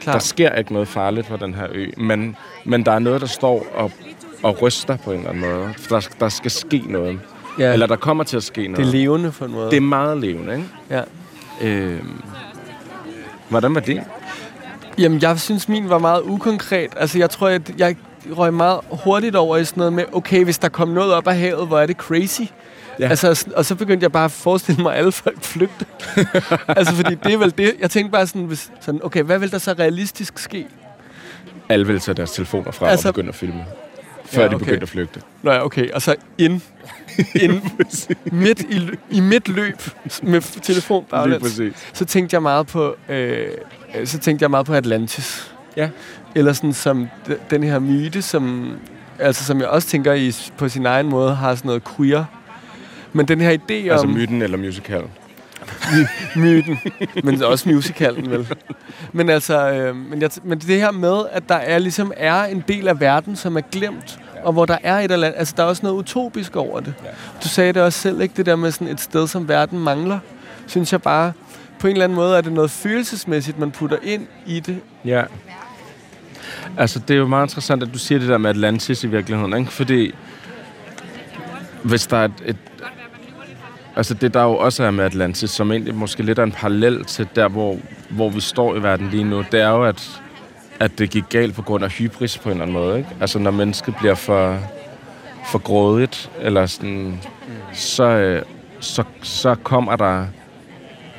Klar. 0.00 0.12
der 0.12 0.20
sker 0.20 0.54
ikke 0.54 0.72
noget 0.72 0.88
farligt 0.88 1.26
på 1.26 1.36
den 1.36 1.54
her 1.54 1.66
ø, 1.72 1.86
men, 1.96 2.36
men 2.64 2.86
der 2.86 2.92
er 2.92 2.98
noget, 2.98 3.20
der 3.20 3.26
står 3.26 3.66
og, 3.74 3.92
og 4.42 4.62
ryster 4.62 4.96
på 4.96 5.12
en 5.12 5.18
eller 5.18 5.30
anden 5.30 5.50
måde. 5.50 5.74
For 5.76 6.00
der, 6.00 6.08
der 6.20 6.28
skal 6.28 6.50
ske 6.50 6.82
noget. 6.88 7.20
Ja. 7.58 7.72
Eller 7.72 7.86
der 7.86 7.96
kommer 7.96 8.24
til 8.24 8.36
at 8.36 8.42
ske 8.42 8.68
noget. 8.68 8.76
Det 8.76 8.86
er 8.86 8.98
levende 8.98 9.30
på 9.30 9.44
en 9.44 9.52
måde. 9.52 9.70
Det 9.70 9.76
er 9.76 9.80
meget 9.80 10.18
levende, 10.18 10.54
ikke? 10.56 10.68
Ja. 10.90 11.02
Øhm, 11.62 12.22
hvordan 13.48 13.74
var 13.74 13.80
det? 13.80 14.02
Jamen, 14.98 15.22
jeg 15.22 15.40
synes, 15.40 15.68
min 15.68 15.88
var 15.88 15.98
meget 15.98 16.22
ukonkret. 16.22 16.88
Altså, 16.96 17.18
jeg 17.18 17.30
tror, 17.30 17.48
at 17.48 17.72
jeg 17.78 17.96
røg 18.36 18.54
meget 18.54 18.80
hurtigt 18.90 19.36
over 19.36 19.56
i 19.56 19.64
sådan 19.64 19.80
noget 19.80 19.92
med, 19.92 20.04
okay, 20.12 20.44
hvis 20.44 20.58
der 20.58 20.68
kom 20.68 20.88
noget 20.88 21.14
op 21.14 21.28
af 21.28 21.36
havet, 21.36 21.66
hvor 21.66 21.80
er 21.80 21.86
det 21.86 21.96
crazy. 21.96 22.42
Ja. 23.00 23.08
Altså, 23.08 23.46
og 23.56 23.64
så 23.64 23.74
begyndte 23.74 24.04
jeg 24.04 24.12
bare 24.12 24.24
at 24.24 24.30
forestille 24.30 24.82
mig, 24.82 24.92
at 24.92 24.98
alle 24.98 25.12
folk 25.12 25.42
flygte. 25.42 25.86
altså, 26.78 26.94
fordi 26.94 27.14
det 27.14 27.32
er 27.32 27.38
vel 27.38 27.54
det. 27.58 27.74
Jeg 27.80 27.90
tænkte 27.90 28.12
bare 28.12 28.26
sådan, 28.26 28.44
hvis, 28.44 28.70
sådan, 28.80 29.00
okay, 29.04 29.22
hvad 29.22 29.38
vil 29.38 29.50
der 29.50 29.58
så 29.58 29.72
realistisk 29.72 30.38
ske? 30.38 30.66
Alle 31.68 31.86
vil 31.86 32.00
tage 32.00 32.14
deres 32.14 32.30
telefoner 32.30 32.70
frem 32.70 32.88
altså, 32.88 33.08
og 33.08 33.14
begynde 33.14 33.28
at 33.28 33.34
filme. 33.34 33.64
Før 34.24 34.40
ja, 34.40 34.46
okay. 34.46 34.54
de 34.54 34.58
begyndte 34.58 34.82
at 34.82 34.88
flygte. 34.88 35.20
Nå 35.42 35.52
ja, 35.52 35.64
okay. 35.64 35.90
Og 35.90 36.02
så 36.02 36.14
ind, 36.38 36.60
ind 37.34 37.62
midt 38.32 38.60
i, 38.60 38.90
i 39.10 39.20
midt 39.20 39.48
løb 39.48 39.80
med 40.22 40.62
telefon 40.62 41.04
baglæns. 41.10 41.60
Så 41.92 42.04
tænkte 42.04 42.34
jeg 42.34 42.42
meget 42.42 42.66
på, 42.66 42.96
øh, 43.08 43.48
så 44.04 44.18
tænkte 44.18 44.42
jeg 44.42 44.50
meget 44.50 44.66
på 44.66 44.74
Atlantis. 44.74 45.52
Ja. 45.78 45.88
Eller 46.34 46.52
sådan 46.52 46.72
som 46.72 47.08
den 47.50 47.62
her 47.62 47.78
myte, 47.78 48.22
som, 48.22 48.72
altså, 49.18 49.44
som 49.44 49.60
jeg 49.60 49.68
også 49.68 49.88
tænker 49.88 50.12
i, 50.12 50.34
på 50.56 50.68
sin 50.68 50.86
egen 50.86 51.08
måde 51.08 51.34
har 51.34 51.54
sådan 51.54 51.68
noget 51.68 51.82
queer. 51.96 52.24
Men 53.12 53.28
den 53.28 53.40
her 53.40 53.50
idé 53.50 53.72
altså 53.72 53.92
om... 53.92 53.92
Altså 53.92 54.06
myten 54.06 54.42
eller 54.42 54.58
musicalen? 54.58 55.10
myten, 56.36 56.78
men 57.24 57.42
også 57.42 57.68
musicalen 57.68 58.30
vel. 58.30 58.54
Men 59.12 59.28
altså, 59.28 59.70
øh, 59.70 59.96
men, 59.96 60.22
jeg, 60.22 60.30
men 60.42 60.58
det 60.58 60.80
her 60.80 60.90
med, 60.90 61.22
at 61.32 61.48
der 61.48 61.54
er 61.54 61.78
ligesom 61.78 62.12
er 62.16 62.42
en 62.44 62.64
del 62.68 62.88
af 62.88 63.00
verden, 63.00 63.36
som 63.36 63.56
er 63.56 63.60
glemt, 63.60 64.18
og 64.44 64.52
hvor 64.52 64.66
der 64.66 64.78
er 64.82 64.98
et 64.98 65.10
eller 65.10 65.26
andet, 65.26 65.38
altså 65.38 65.54
der 65.56 65.62
er 65.62 65.66
også 65.66 65.82
noget 65.82 65.96
utopisk 65.96 66.56
over 66.56 66.80
det. 66.80 66.94
Ja. 67.04 67.08
Du 67.42 67.48
sagde 67.48 67.72
det 67.72 67.82
også 67.82 67.98
selv, 67.98 68.20
ikke? 68.20 68.34
Det 68.36 68.46
der 68.46 68.56
med 68.56 68.70
sådan 68.70 68.88
et 68.88 69.00
sted, 69.00 69.26
som 69.26 69.48
verden 69.48 69.78
mangler, 69.78 70.18
synes 70.66 70.92
jeg 70.92 71.02
bare, 71.02 71.32
på 71.78 71.86
en 71.86 71.92
eller 71.92 72.04
anden 72.04 72.16
måde 72.16 72.36
er 72.36 72.40
det 72.40 72.52
noget 72.52 72.70
følelsesmæssigt, 72.70 73.58
man 73.58 73.70
putter 73.70 73.96
ind 74.02 74.26
i 74.46 74.60
det. 74.60 74.80
Ja. 75.04 75.22
Altså, 76.78 76.98
det 76.98 77.14
er 77.14 77.18
jo 77.18 77.26
meget 77.26 77.46
interessant, 77.46 77.82
at 77.82 77.88
du 77.94 77.98
siger 77.98 78.18
det 78.18 78.28
der 78.28 78.38
med 78.38 78.50
Atlantis 78.50 79.04
i 79.04 79.06
virkeligheden, 79.06 79.54
ikke? 79.56 79.72
Fordi 79.72 80.14
hvis 81.82 82.06
der 82.06 82.16
er 82.16 82.24
et, 82.24 82.32
et 82.46 82.56
Altså 83.96 84.14
det, 84.14 84.34
der 84.34 84.42
jo 84.42 84.56
også 84.56 84.84
er 84.84 84.90
med 84.90 85.04
Atlantis, 85.04 85.50
som 85.50 85.72
egentlig 85.72 85.94
måske 85.94 86.22
lidt 86.22 86.38
er 86.38 86.42
en 86.42 86.52
parallel 86.52 87.04
til 87.04 87.28
der, 87.36 87.48
hvor, 87.48 87.76
hvor 88.10 88.28
vi 88.28 88.40
står 88.40 88.76
i 88.76 88.82
verden 88.82 89.08
lige 89.08 89.24
nu, 89.24 89.44
det 89.52 89.60
er 89.60 89.68
jo, 89.68 89.84
at, 89.84 90.20
at 90.80 90.98
det 90.98 91.10
gik 91.10 91.24
galt 91.28 91.54
på 91.54 91.62
grund 91.62 91.84
af 91.84 91.90
hybris 91.90 92.38
på 92.38 92.48
en 92.48 92.52
eller 92.52 92.62
anden 92.62 92.74
måde. 92.74 92.98
Ikke? 92.98 93.10
Altså 93.20 93.38
når 93.38 93.50
mennesket 93.50 93.94
bliver 93.96 94.14
for, 94.14 94.58
for 95.46 95.58
grådigt, 95.58 96.30
eller 96.40 96.66
sådan, 96.66 97.20
så, 97.72 98.04
øh, 98.04 98.42
så, 98.80 99.04
så 99.22 99.54
kommer 99.54 99.96
der 99.96 100.26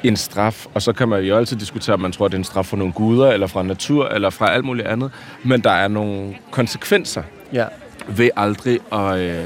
en 0.04 0.16
straf, 0.16 0.66
og 0.74 0.82
så 0.82 0.94
kan 0.94 1.10
man 1.10 1.24
jo 1.24 1.38
altid 1.38 1.58
diskutere, 1.58 1.94
om 1.94 2.00
man 2.00 2.12
tror, 2.12 2.26
at 2.26 2.32
det 2.32 2.36
er 2.36 2.40
en 2.40 2.44
straf 2.44 2.66
fra 2.66 2.78
nogle 2.78 2.94
guder, 2.94 3.32
eller 3.32 3.48
fra 3.48 3.64
natur, 3.64 4.08
eller 4.08 4.30
fra 4.30 4.52
alt 4.52 4.66
muligt 4.66 4.88
andet. 4.88 5.12
Men 5.44 5.62
der 5.62 5.72
er 5.72 5.88
nogle 5.88 6.36
konsekvenser 6.52 7.24
ja. 7.54 7.66
ved 8.08 8.30
aldrig 8.36 8.80
at, 8.94 9.20
øh, 9.20 9.46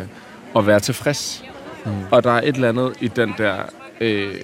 at 0.56 0.68
være 0.68 0.80
tilfreds. 0.80 1.44
Mm. 1.86 1.92
Og 2.12 2.24
der 2.24 2.32
er 2.32 2.42
et 2.42 2.56
eller 2.56 2.70
andet 2.70 2.94
i 3.02 3.08
den 3.08 3.34
der 3.38 3.56
øh, 4.02 4.36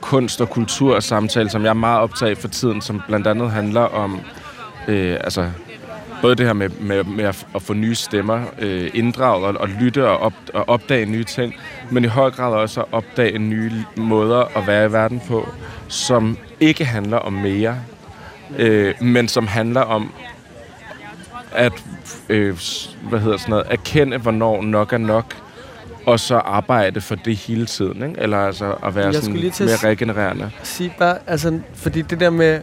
kunst- 0.00 0.40
og 0.40 0.50
kultur 0.50 1.00
samtale, 1.00 1.50
som 1.50 1.62
jeg 1.62 1.68
er 1.68 1.74
meget 1.74 2.00
optaget 2.00 2.38
for 2.38 2.48
tiden, 2.48 2.80
som 2.80 3.02
blandt 3.08 3.26
andet 3.26 3.50
handler 3.50 3.80
om 3.80 4.20
øh, 4.88 5.16
altså 5.20 5.50
både 6.22 6.34
det 6.34 6.46
her 6.46 6.52
med, 6.52 6.68
med, 6.68 7.04
med 7.04 7.24
at, 7.24 7.62
få 7.62 7.74
nye 7.74 7.94
stemmer 7.94 8.42
øh, 8.58 8.90
inddraget 8.94 9.44
og, 9.44 9.60
og 9.60 9.68
lytte 9.68 10.08
og, 10.08 10.18
op, 10.18 10.32
og 10.54 10.68
opdage 10.68 11.06
nye 11.06 11.24
ting, 11.24 11.54
men 11.90 12.04
i 12.04 12.06
høj 12.06 12.30
grad 12.30 12.52
også 12.54 12.80
at 12.80 12.86
opdage 12.92 13.38
nye 13.38 13.72
måder 13.96 14.58
at 14.58 14.66
være 14.66 14.86
i 14.86 14.92
verden 14.92 15.22
på, 15.28 15.48
som 15.88 16.38
ikke 16.60 16.84
handler 16.84 17.16
om 17.16 17.32
mere, 17.32 17.76
øh, 18.58 18.94
men 19.00 19.28
som 19.28 19.46
handler 19.46 19.80
om 19.80 20.12
at 21.52 21.72
øh, 22.28 22.58
hvad 23.08 23.20
hedder 23.20 23.36
sådan 23.36 23.50
noget, 23.50 23.66
erkende, 23.70 24.18
hvornår 24.18 24.62
nok 24.62 24.92
er 24.92 24.98
nok, 24.98 25.36
og 26.06 26.20
så 26.20 26.36
arbejde 26.36 27.00
for 27.00 27.14
det 27.14 27.36
hele 27.36 27.66
tiden, 27.66 28.02
ikke? 28.02 28.20
Eller 28.20 28.38
altså 28.38 28.74
at 28.84 28.94
være 28.94 29.12
sådan 29.12 29.34
mere 29.34 29.76
regenererende. 29.90 30.50
Sige 30.62 30.94
bare, 30.98 31.18
altså, 31.26 31.60
fordi 31.74 32.02
det 32.02 32.20
der 32.20 32.30
med 32.30 32.60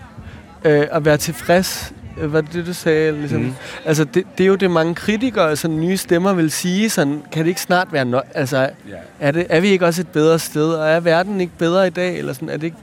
øh, 0.66 0.88
at 0.92 1.06
være 1.06 1.18
tilfreds 1.18 1.94
Var 2.22 2.42
det 2.42 2.54
det, 2.54 2.66
du 2.66 2.74
sagde? 2.74 3.12
Ligesom? 3.20 3.42
Mm. 3.42 3.54
Altså, 3.86 4.04
det, 4.04 4.24
det 4.38 4.44
er 4.44 4.48
jo 4.48 4.56
det, 4.56 4.72
mange 4.72 4.96
kritikere, 4.96 5.50
altså 5.50 5.68
nye 5.68 5.98
stemmer 5.98 6.34
vil 6.34 6.52
sige, 6.52 6.90
sådan, 6.90 7.24
kan 7.32 7.44
det 7.44 7.50
ikke 7.50 7.62
snart 7.62 7.88
være 7.92 8.06
nok? 8.06 8.24
Altså, 8.34 8.58
Ja. 8.60 8.96
er, 9.20 9.32
det, 9.32 9.46
er 9.50 9.60
vi 9.60 9.68
ikke 9.68 9.86
også 9.86 10.02
et 10.02 10.08
bedre 10.08 10.40
sted, 10.40 10.74
og 10.74 10.90
er 10.90 11.00
verden 11.00 11.42
ikke 11.42 11.54
bedre 11.58 11.88
i 11.88 11.90
dag? 11.90 12.18
Eller 12.18 12.34
sådan, 12.34 12.50
er 12.50 12.58
det 12.58 12.64
ikke 12.64 12.78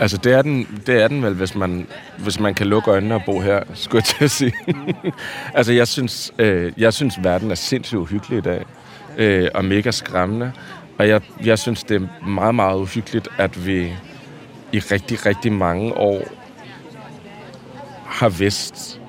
Altså, 0.00 0.16
det 0.16 0.32
er 0.32 0.42
den, 0.42 0.80
det 0.86 1.02
er 1.02 1.08
den 1.08 1.22
vel, 1.22 1.34
hvis 1.34 1.54
man, 1.54 1.86
hvis 2.18 2.40
man 2.40 2.54
kan 2.54 2.66
lukke 2.66 2.90
øjnene 2.90 3.14
og 3.14 3.22
bo 3.26 3.40
her, 3.40 3.60
skulle 3.74 4.02
jeg 4.02 4.04
til 4.16 4.24
at 4.24 4.30
sige. 4.30 4.52
altså, 5.54 5.72
jeg 5.72 5.88
synes, 5.88 6.32
øh, 6.38 6.72
jeg 6.76 6.92
synes, 6.92 7.14
verden 7.24 7.50
er 7.50 7.54
sindssygt 7.54 7.98
uhyggelig 7.98 8.38
i 8.38 8.40
dag, 8.40 8.64
øh, 9.16 9.48
og 9.54 9.64
mega 9.64 9.90
skræmmende. 9.90 10.52
Og 10.98 11.08
jeg, 11.08 11.20
jeg 11.44 11.58
synes, 11.58 11.84
det 11.84 12.02
er 12.02 12.26
meget, 12.28 12.54
meget 12.54 12.76
uhyggeligt, 12.76 13.28
at 13.38 13.66
vi 13.66 13.92
i 14.72 14.78
rigtig, 14.78 15.26
rigtig 15.26 15.52
mange 15.52 15.92
år 15.96 16.22
har 18.24 18.28
vidst, 18.28 19.00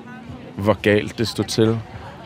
hvor 0.56 0.76
galt 0.82 1.18
det 1.18 1.28
stod 1.28 1.44
til. 1.44 1.78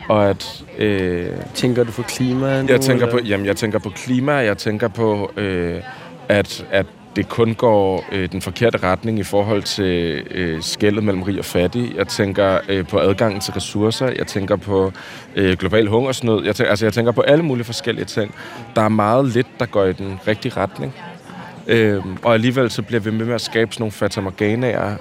Og 0.09 0.29
at... 0.29 0.63
Øh, 0.77 1.29
Tænker 1.53 1.83
du 1.83 1.91
på 1.91 2.01
klima? 2.01 2.61
nu, 2.61 2.67
jeg 2.67 2.81
tænker 2.81 3.07
eller? 3.07 3.19
på, 3.19 3.27
jamen, 3.27 3.45
jeg 3.45 3.55
tænker 3.55 3.79
på 3.79 3.89
klima, 3.89 4.31
jeg 4.31 4.57
tænker 4.57 4.87
på, 4.87 5.31
øh, 5.37 5.81
at, 6.29 6.65
at 6.71 6.85
det 7.15 7.29
kun 7.29 7.53
går 7.53 8.05
øh, 8.11 8.31
den 8.31 8.41
forkerte 8.41 8.77
retning 8.77 9.19
i 9.19 9.23
forhold 9.23 9.63
til 9.63 10.23
øh, 10.31 10.61
skældet 10.61 11.03
mellem 11.03 11.23
rig 11.23 11.39
og 11.39 11.45
fattig. 11.45 11.93
Jeg 11.97 12.07
tænker 12.07 12.59
øh, 12.69 12.87
på 12.87 12.99
adgangen 12.99 13.41
til 13.41 13.53
ressourcer. 13.53 14.07
Jeg 14.17 14.27
tænker 14.27 14.55
på 14.55 14.91
øh, 15.35 15.57
global 15.57 15.87
hungersnød. 15.87 16.45
Jeg 16.45 16.55
tænker, 16.55 16.69
altså, 16.69 16.85
jeg 16.85 16.93
tænker 16.93 17.11
på 17.11 17.21
alle 17.21 17.43
mulige 17.43 17.65
forskellige 17.65 18.05
ting. 18.05 18.35
Der 18.75 18.81
er 18.81 18.89
meget 18.89 19.25
lidt, 19.25 19.47
der 19.59 19.65
går 19.65 19.85
i 19.85 19.93
den 19.93 20.19
rigtige 20.27 20.53
retning. 20.57 20.95
Øh, 21.67 22.03
og 22.23 22.33
alligevel 22.33 22.71
så 22.71 22.81
bliver 22.81 22.99
vi 22.99 23.11
med 23.11 23.25
med 23.25 23.35
at 23.35 23.41
skabe 23.41 23.73
sådan 23.73 23.81
nogle 23.81 23.91
fatamorganaer 23.91 24.95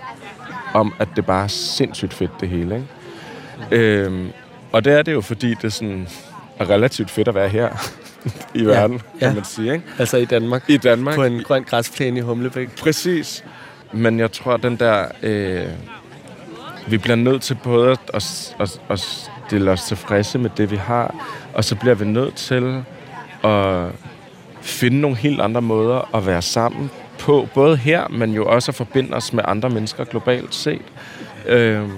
om, 0.74 0.94
at 0.98 1.08
det 1.16 1.26
bare 1.26 1.44
er 1.44 1.48
sindssygt 1.48 2.14
fedt, 2.14 2.30
det 2.40 2.48
hele. 2.48 2.74
Ikke? 2.74 3.84
Øh, 3.84 4.26
og 4.72 4.84
det 4.84 4.92
er 4.92 5.02
det 5.02 5.12
jo, 5.12 5.20
fordi 5.20 5.54
det 5.62 5.72
sådan 5.72 6.08
er 6.58 6.70
relativt 6.70 7.10
fedt 7.10 7.28
at 7.28 7.34
være 7.34 7.48
her 7.48 7.68
i 8.54 8.64
verden, 8.64 8.98
kan 8.98 9.28
ja. 9.28 9.34
man 9.34 9.44
sige. 9.44 9.72
Ikke? 9.72 9.84
Altså 9.98 10.16
i 10.16 10.24
Danmark? 10.24 10.64
I 10.68 10.76
Danmark. 10.76 11.14
På 11.14 11.24
en 11.24 11.42
grøn 11.42 11.64
græsplæne 11.64 12.18
i 12.18 12.22
Humlebæk? 12.22 12.68
Præcis. 12.80 13.44
Men 13.92 14.18
jeg 14.18 14.32
tror, 14.32 14.56
den 14.56 14.76
der... 14.76 15.06
Øh, 15.22 15.66
vi 16.88 16.98
bliver 16.98 17.16
nødt 17.16 17.42
til 17.42 17.58
både 17.64 17.90
at, 17.90 17.98
at, 18.14 18.54
at, 18.60 18.80
at 18.88 19.00
stille 19.46 19.70
os 19.70 19.82
tilfredse 19.82 20.38
med 20.38 20.50
det, 20.56 20.70
vi 20.70 20.76
har, 20.76 21.14
og 21.54 21.64
så 21.64 21.76
bliver 21.76 21.94
vi 21.94 22.04
nødt 22.04 22.34
til 22.34 22.84
at 23.44 23.86
finde 24.60 25.00
nogle 25.00 25.16
helt 25.16 25.40
andre 25.40 25.62
måder 25.62 26.14
at 26.14 26.26
være 26.26 26.42
sammen 26.42 26.90
på, 27.20 27.48
både 27.54 27.76
her, 27.76 28.08
men 28.08 28.32
jo 28.32 28.46
også 28.46 28.70
at 28.70 28.74
forbinde 28.74 29.16
os 29.16 29.32
med 29.32 29.44
andre 29.46 29.70
mennesker 29.70 30.04
globalt 30.04 30.54
set. 30.54 30.82
Øh, 31.46 31.88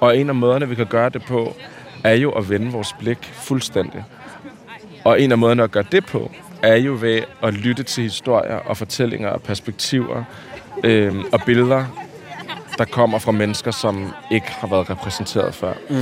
og 0.00 0.16
en 0.16 0.28
af 0.28 0.34
måderne, 0.34 0.68
vi 0.68 0.74
kan 0.74 0.86
gøre 0.86 1.08
det 1.08 1.22
på, 1.24 1.56
er 2.04 2.14
jo 2.14 2.30
at 2.30 2.50
vende 2.50 2.72
vores 2.72 2.92
blik 2.98 3.24
fuldstændig. 3.32 4.04
Og 5.04 5.20
en 5.20 5.32
af 5.32 5.38
måderne 5.38 5.62
at 5.62 5.70
gøre 5.70 5.84
det 5.92 6.06
på, 6.06 6.30
er 6.62 6.76
jo 6.76 6.98
ved 7.00 7.20
at 7.42 7.54
lytte 7.54 7.82
til 7.82 8.02
historier 8.02 8.56
og 8.56 8.76
fortællinger 8.76 9.28
og 9.28 9.42
perspektiver 9.42 10.24
øh, 10.84 11.14
og 11.32 11.40
billeder, 11.46 12.09
der 12.80 12.86
kommer 12.86 13.18
fra 13.18 13.32
mennesker, 13.32 13.70
som 13.70 14.12
ikke 14.30 14.50
har 14.50 14.68
været 14.68 14.90
repræsenteret 14.90 15.54
før. 15.54 15.72
Mm. 15.90 15.96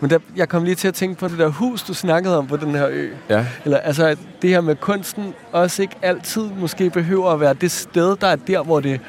Men 0.00 0.10
der, 0.10 0.18
jeg 0.36 0.48
kom 0.48 0.64
lige 0.64 0.74
til 0.74 0.88
at 0.88 0.94
tænke 0.94 1.20
på 1.20 1.28
det 1.28 1.38
der 1.38 1.48
hus, 1.48 1.82
du 1.82 1.94
snakkede 1.94 2.38
om 2.38 2.46
på 2.46 2.56
den 2.56 2.74
her 2.74 2.88
ø. 2.90 3.08
Ja, 3.30 3.46
Eller 3.64 3.78
altså, 3.78 4.06
at 4.06 4.18
det 4.42 4.50
her 4.50 4.60
med 4.60 4.76
kunsten 4.76 5.34
også 5.52 5.82
ikke 5.82 5.96
altid 6.02 6.42
måske 6.42 6.90
behøver 6.90 7.30
at 7.30 7.40
være 7.40 7.54
det 7.54 7.70
sted, 7.70 8.16
der 8.16 8.26
er 8.26 8.36
der, 8.36 8.62
hvor 8.62 8.80
det 8.80 9.00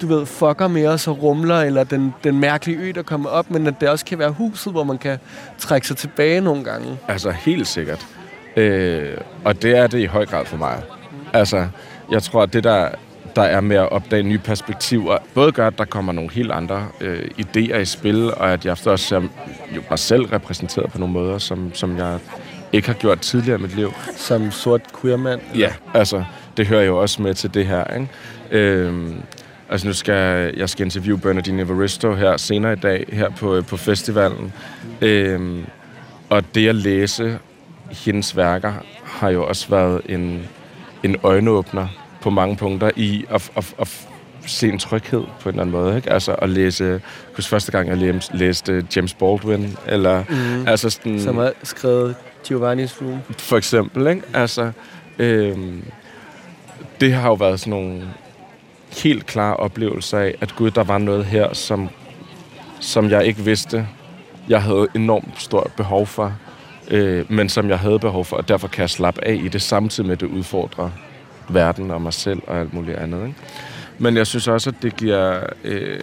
du 0.00 0.06
ved, 0.06 0.26
fucker 0.26 0.68
med 0.68 0.86
os 0.86 1.08
og 1.08 1.22
rumler, 1.22 1.60
eller 1.60 1.84
den, 1.84 2.14
den 2.24 2.40
mærkelige 2.40 2.78
ø, 2.78 2.92
der 2.94 3.02
kommer 3.02 3.30
op, 3.30 3.50
men 3.50 3.66
at 3.66 3.74
det 3.80 3.88
også 3.88 4.04
kan 4.04 4.18
være 4.18 4.30
huset, 4.30 4.72
hvor 4.72 4.84
man 4.84 4.98
kan 4.98 5.18
trække 5.58 5.86
sig 5.86 5.96
tilbage 5.96 6.40
nogle 6.40 6.64
gange. 6.64 6.98
altså 7.08 7.30
helt 7.30 7.66
sikkert. 7.66 8.06
Øh, 8.56 9.16
og 9.44 9.62
det 9.62 9.76
er 9.78 9.86
det 9.86 9.98
i 9.98 10.06
høj 10.06 10.26
grad 10.26 10.44
for 10.46 10.56
mig. 10.56 10.82
Altså, 11.32 11.66
jeg 12.10 12.22
tror, 12.22 12.42
at 12.42 12.52
det 12.52 12.64
der, 12.64 12.88
der 13.36 13.42
er 13.42 13.60
med 13.60 13.76
at 13.76 13.92
opdage 13.92 14.22
nye 14.22 14.38
perspektiver, 14.38 15.18
både 15.34 15.52
gør, 15.52 15.66
at 15.66 15.78
der 15.78 15.84
kommer 15.84 16.12
nogle 16.12 16.30
helt 16.30 16.52
andre 16.52 16.88
øh, 17.00 17.24
idéer 17.40 17.76
i 17.76 17.84
spil, 17.84 18.34
og 18.34 18.52
at 18.52 18.64
jeg 18.64 18.70
også 18.72 18.96
ser 18.96 19.20
jo 19.76 19.82
mig 19.90 19.98
selv 19.98 20.24
repræsenteret 20.24 20.92
på 20.92 20.98
nogle 20.98 21.12
måder, 21.12 21.38
som, 21.38 21.74
som 21.74 21.96
jeg 21.96 22.18
ikke 22.72 22.88
har 22.88 22.94
gjort 22.94 23.20
tidligere 23.20 23.58
i 23.58 23.62
mit 23.62 23.76
liv. 23.76 23.92
Som 24.16 24.50
sort 24.50 24.80
queermand. 25.00 25.40
Ja, 25.54 25.72
altså, 25.94 26.24
det 26.56 26.66
hører 26.66 26.82
jo 26.82 27.00
også 27.00 27.22
med 27.22 27.34
til 27.34 27.54
det 27.54 27.66
her, 27.66 27.84
ikke? 27.94 28.08
Øhm, 28.50 29.22
altså, 29.70 29.86
nu 29.86 29.92
skal 29.92 30.52
jeg 30.56 30.68
skal 30.68 30.84
interviewe 30.84 31.18
Bernardine 31.18 31.62
Evaristo 31.62 32.14
her 32.14 32.36
senere 32.36 32.72
i 32.72 32.76
dag, 32.76 33.06
her 33.12 33.30
på, 33.30 33.62
på 33.62 33.76
festivalen. 33.76 34.52
Øhm, 35.00 35.66
og 36.30 36.54
det 36.54 36.68
at 36.68 36.74
læse 36.74 37.38
hendes 37.90 38.36
værker 38.36 38.72
har 39.04 39.28
jo 39.28 39.46
også 39.46 39.68
været 39.68 40.00
en, 40.08 40.48
en 41.02 41.16
øjenåbner 41.22 42.01
på 42.22 42.30
mange 42.30 42.56
punkter 42.56 42.90
i 42.96 43.24
at, 43.30 43.50
at, 43.56 43.74
at 43.78 44.06
se 44.46 44.68
en 44.68 44.78
tryghed 44.78 45.22
på 45.40 45.48
en 45.48 45.54
eller 45.54 45.62
anden 45.62 45.72
måde. 45.72 45.96
Ikke? 45.96 46.12
Altså 46.12 46.32
at 46.34 46.48
læse, 46.50 47.00
husker 47.36 47.50
første 47.50 47.72
gang, 47.72 47.88
jeg 47.88 48.20
læste, 48.34 48.86
James 48.96 49.14
Baldwin, 49.14 49.76
eller 49.86 50.24
Mm. 50.28 50.68
altså 50.68 50.90
sådan, 50.90 51.20
Som 51.20 51.36
har 51.36 51.52
skrevet 51.62 52.14
Giovanni's 52.48 53.02
Room. 53.04 53.18
for 53.38 53.56
eksempel, 53.56 54.06
ikke? 54.06 54.22
Altså, 54.34 54.72
øhm, 55.18 55.84
det 57.00 57.12
har 57.12 57.28
jo 57.28 57.34
været 57.34 57.60
sådan 57.60 57.70
nogle 57.70 58.02
helt 59.02 59.26
klare 59.26 59.56
oplevelser 59.56 60.18
af, 60.18 60.34
at 60.40 60.54
gud, 60.56 60.70
der 60.70 60.84
var 60.84 60.98
noget 60.98 61.24
her, 61.24 61.54
som, 61.54 61.88
som 62.80 63.10
jeg 63.10 63.24
ikke 63.26 63.40
vidste, 63.42 63.86
jeg 64.48 64.62
havde 64.62 64.86
enormt 64.94 65.34
stort 65.42 65.70
behov 65.76 66.06
for, 66.06 66.32
øh, 66.90 67.24
men 67.32 67.48
som 67.48 67.68
jeg 67.68 67.78
havde 67.78 67.98
behov 67.98 68.24
for, 68.24 68.36
og 68.36 68.48
derfor 68.48 68.68
kan 68.68 68.80
jeg 68.80 68.90
slappe 68.90 69.24
af 69.24 69.34
i 69.44 69.48
det, 69.48 69.62
samtidig 69.62 70.06
med, 70.06 70.12
at 70.12 70.20
det 70.20 70.26
udfordrer 70.26 70.90
verden 71.54 71.90
og 71.90 72.02
mig 72.02 72.12
selv 72.12 72.42
og 72.46 72.60
alt 72.60 72.74
muligt 72.74 72.96
andet. 72.96 73.26
Ikke? 73.26 73.38
Men 73.98 74.16
jeg 74.16 74.26
synes 74.26 74.48
også, 74.48 74.70
at 74.70 74.76
det 74.82 74.96
giver... 74.96 75.40
Øh, 75.64 76.00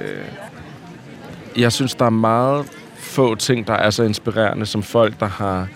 jeg 1.58 1.72
synes, 1.72 1.96
der 1.96 2.06
er 2.06 2.10
meget 2.10 2.66
få 2.96 3.36
ting, 3.36 3.68
der 3.68 3.74
er 3.74 3.90
så 3.90 4.04
inspirerende, 4.04 4.66
som 4.66 4.84
folk, 4.84 5.20
der 5.20 5.26
har 5.26 5.68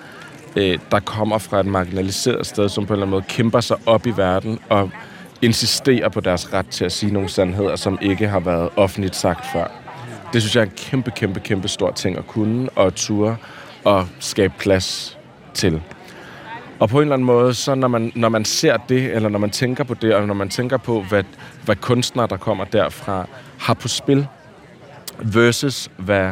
øh, 0.55 0.79
der 0.91 0.99
kommer 0.99 1.37
fra 1.37 1.59
et 1.59 1.65
marginaliseret 1.65 2.45
sted, 2.45 2.69
som 2.69 2.85
på 2.85 2.93
en 2.93 2.95
eller 2.95 3.05
anden 3.05 3.11
måde 3.11 3.23
kæmper 3.27 3.59
sig 3.59 3.77
op 3.85 4.07
i 4.07 4.11
verden 4.11 4.59
og 4.69 4.89
insisterer 5.41 6.09
på 6.09 6.19
deres 6.19 6.53
ret 6.53 6.67
til 6.67 6.85
at 6.85 6.91
sige 6.91 7.13
nogle 7.13 7.29
sandheder, 7.29 7.75
som 7.75 7.97
ikke 8.01 8.27
har 8.27 8.39
været 8.39 8.69
offentligt 8.75 9.15
sagt 9.15 9.45
før. 9.53 9.67
Det 10.33 10.41
synes 10.41 10.55
jeg 10.55 10.61
er 10.61 10.65
en 10.65 10.71
kæmpe, 10.77 11.11
kæmpe, 11.11 11.39
kæmpe 11.39 11.67
stor 11.67 11.91
ting 11.91 12.17
at 12.17 12.27
kunne 12.27 12.69
og 12.75 12.95
ture 12.95 13.35
og 13.83 14.07
skabe 14.19 14.53
plads 14.59 15.17
til. 15.53 15.81
Og 16.83 16.89
på 16.89 16.97
en 16.97 17.01
eller 17.01 17.13
anden 17.13 17.25
måde, 17.25 17.53
så 17.53 17.75
når 17.75 17.87
man, 17.87 18.11
når 18.15 18.29
man 18.29 18.45
ser 18.45 18.77
det, 18.77 19.15
eller 19.15 19.29
når 19.29 19.39
man 19.39 19.49
tænker 19.49 19.83
på 19.83 19.93
det, 19.93 20.15
og 20.15 20.27
når 20.27 20.33
man 20.33 20.49
tænker 20.49 20.77
på, 20.77 21.01
hvad, 21.01 21.23
hvad 21.65 21.75
kunstnere, 21.75 22.27
der 22.27 22.37
kommer 22.37 22.65
derfra, 22.65 23.27
har 23.59 23.73
på 23.73 23.87
spil, 23.87 24.27
versus 25.19 25.89
hvad, 25.97 26.31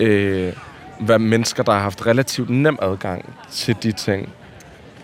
øh, 0.00 0.52
hvad 1.00 1.18
mennesker, 1.18 1.62
der 1.62 1.72
har 1.72 1.80
haft 1.80 2.06
relativt 2.06 2.50
nem 2.50 2.78
adgang 2.82 3.34
til 3.50 3.76
de 3.82 3.92
ting, 3.92 4.32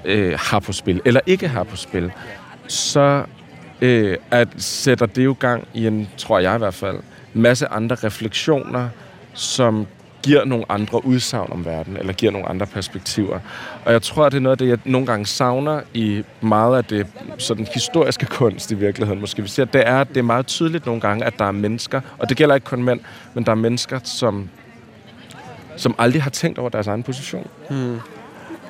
øh, 0.05 0.39
har 0.43 0.61
på 0.61 0.73
spil, 0.73 1.01
eller 1.05 1.21
ikke 1.27 1.49
har 1.49 1.63
på 1.63 1.77
spil, 1.77 2.13
så 2.69 3.25
øh, 3.81 4.17
at 4.31 4.49
sætter 4.57 5.07
det 5.07 5.25
jo 5.25 5.37
gang 5.39 5.69
i 5.75 5.87
en, 5.87 6.09
tror 6.17 6.39
jeg 6.39 6.55
i 6.55 6.59
hvert 6.59 6.75
fald, 6.75 6.99
masse 7.35 7.69
andre 7.69 7.97
refleksioner, 7.97 8.89
som 9.35 9.87
giver 10.23 10.45
nogle 10.45 10.65
andre 10.69 11.05
udsagn 11.05 11.53
om 11.53 11.65
verden, 11.65 11.97
eller 11.97 12.13
giver 12.13 12.33
nogle 12.33 12.49
andre 12.49 12.67
perspektiver. 12.67 13.39
Og 13.85 13.93
jeg 13.93 14.03
tror, 14.03 14.27
at 14.27 14.33
det 14.33 14.39
er 14.39 14.43
noget 14.43 14.53
af 14.53 14.59
det, 14.59 14.69
jeg 14.69 14.79
nogle 14.85 15.07
gange 15.07 15.27
savner 15.27 15.81
i 15.95 16.23
meget 16.41 16.77
af 16.77 16.85
det 16.85 17.07
sådan 17.39 17.67
historiske 17.75 18.27
kunst 18.27 18.71
i 18.71 18.75
virkeligheden. 18.75 19.21
Måske 19.21 19.43
vi 19.43 19.49
siger, 19.49 19.67
det 19.67 19.89
er, 19.89 20.05
det 20.05 20.17
er 20.17 20.23
meget 20.23 20.47
tydeligt 20.47 20.87
nogle 20.87 21.01
gange, 21.01 21.25
at 21.25 21.39
der 21.39 21.45
er 21.45 21.51
mennesker, 21.51 22.01
og 22.19 22.29
det 22.29 22.37
gælder 22.37 22.55
ikke 22.55 22.65
kun 22.65 22.83
mænd, 22.83 23.01
men 23.35 23.45
der 23.45 23.51
er 23.51 23.57
mennesker, 23.57 24.01
som, 24.05 24.49
som 25.77 25.95
aldrig 25.99 26.23
har 26.23 26.31
tænkt 26.31 26.59
over 26.59 26.69
deres 26.69 26.87
egen 26.87 27.03
position. 27.03 27.47
Mm. 27.71 27.99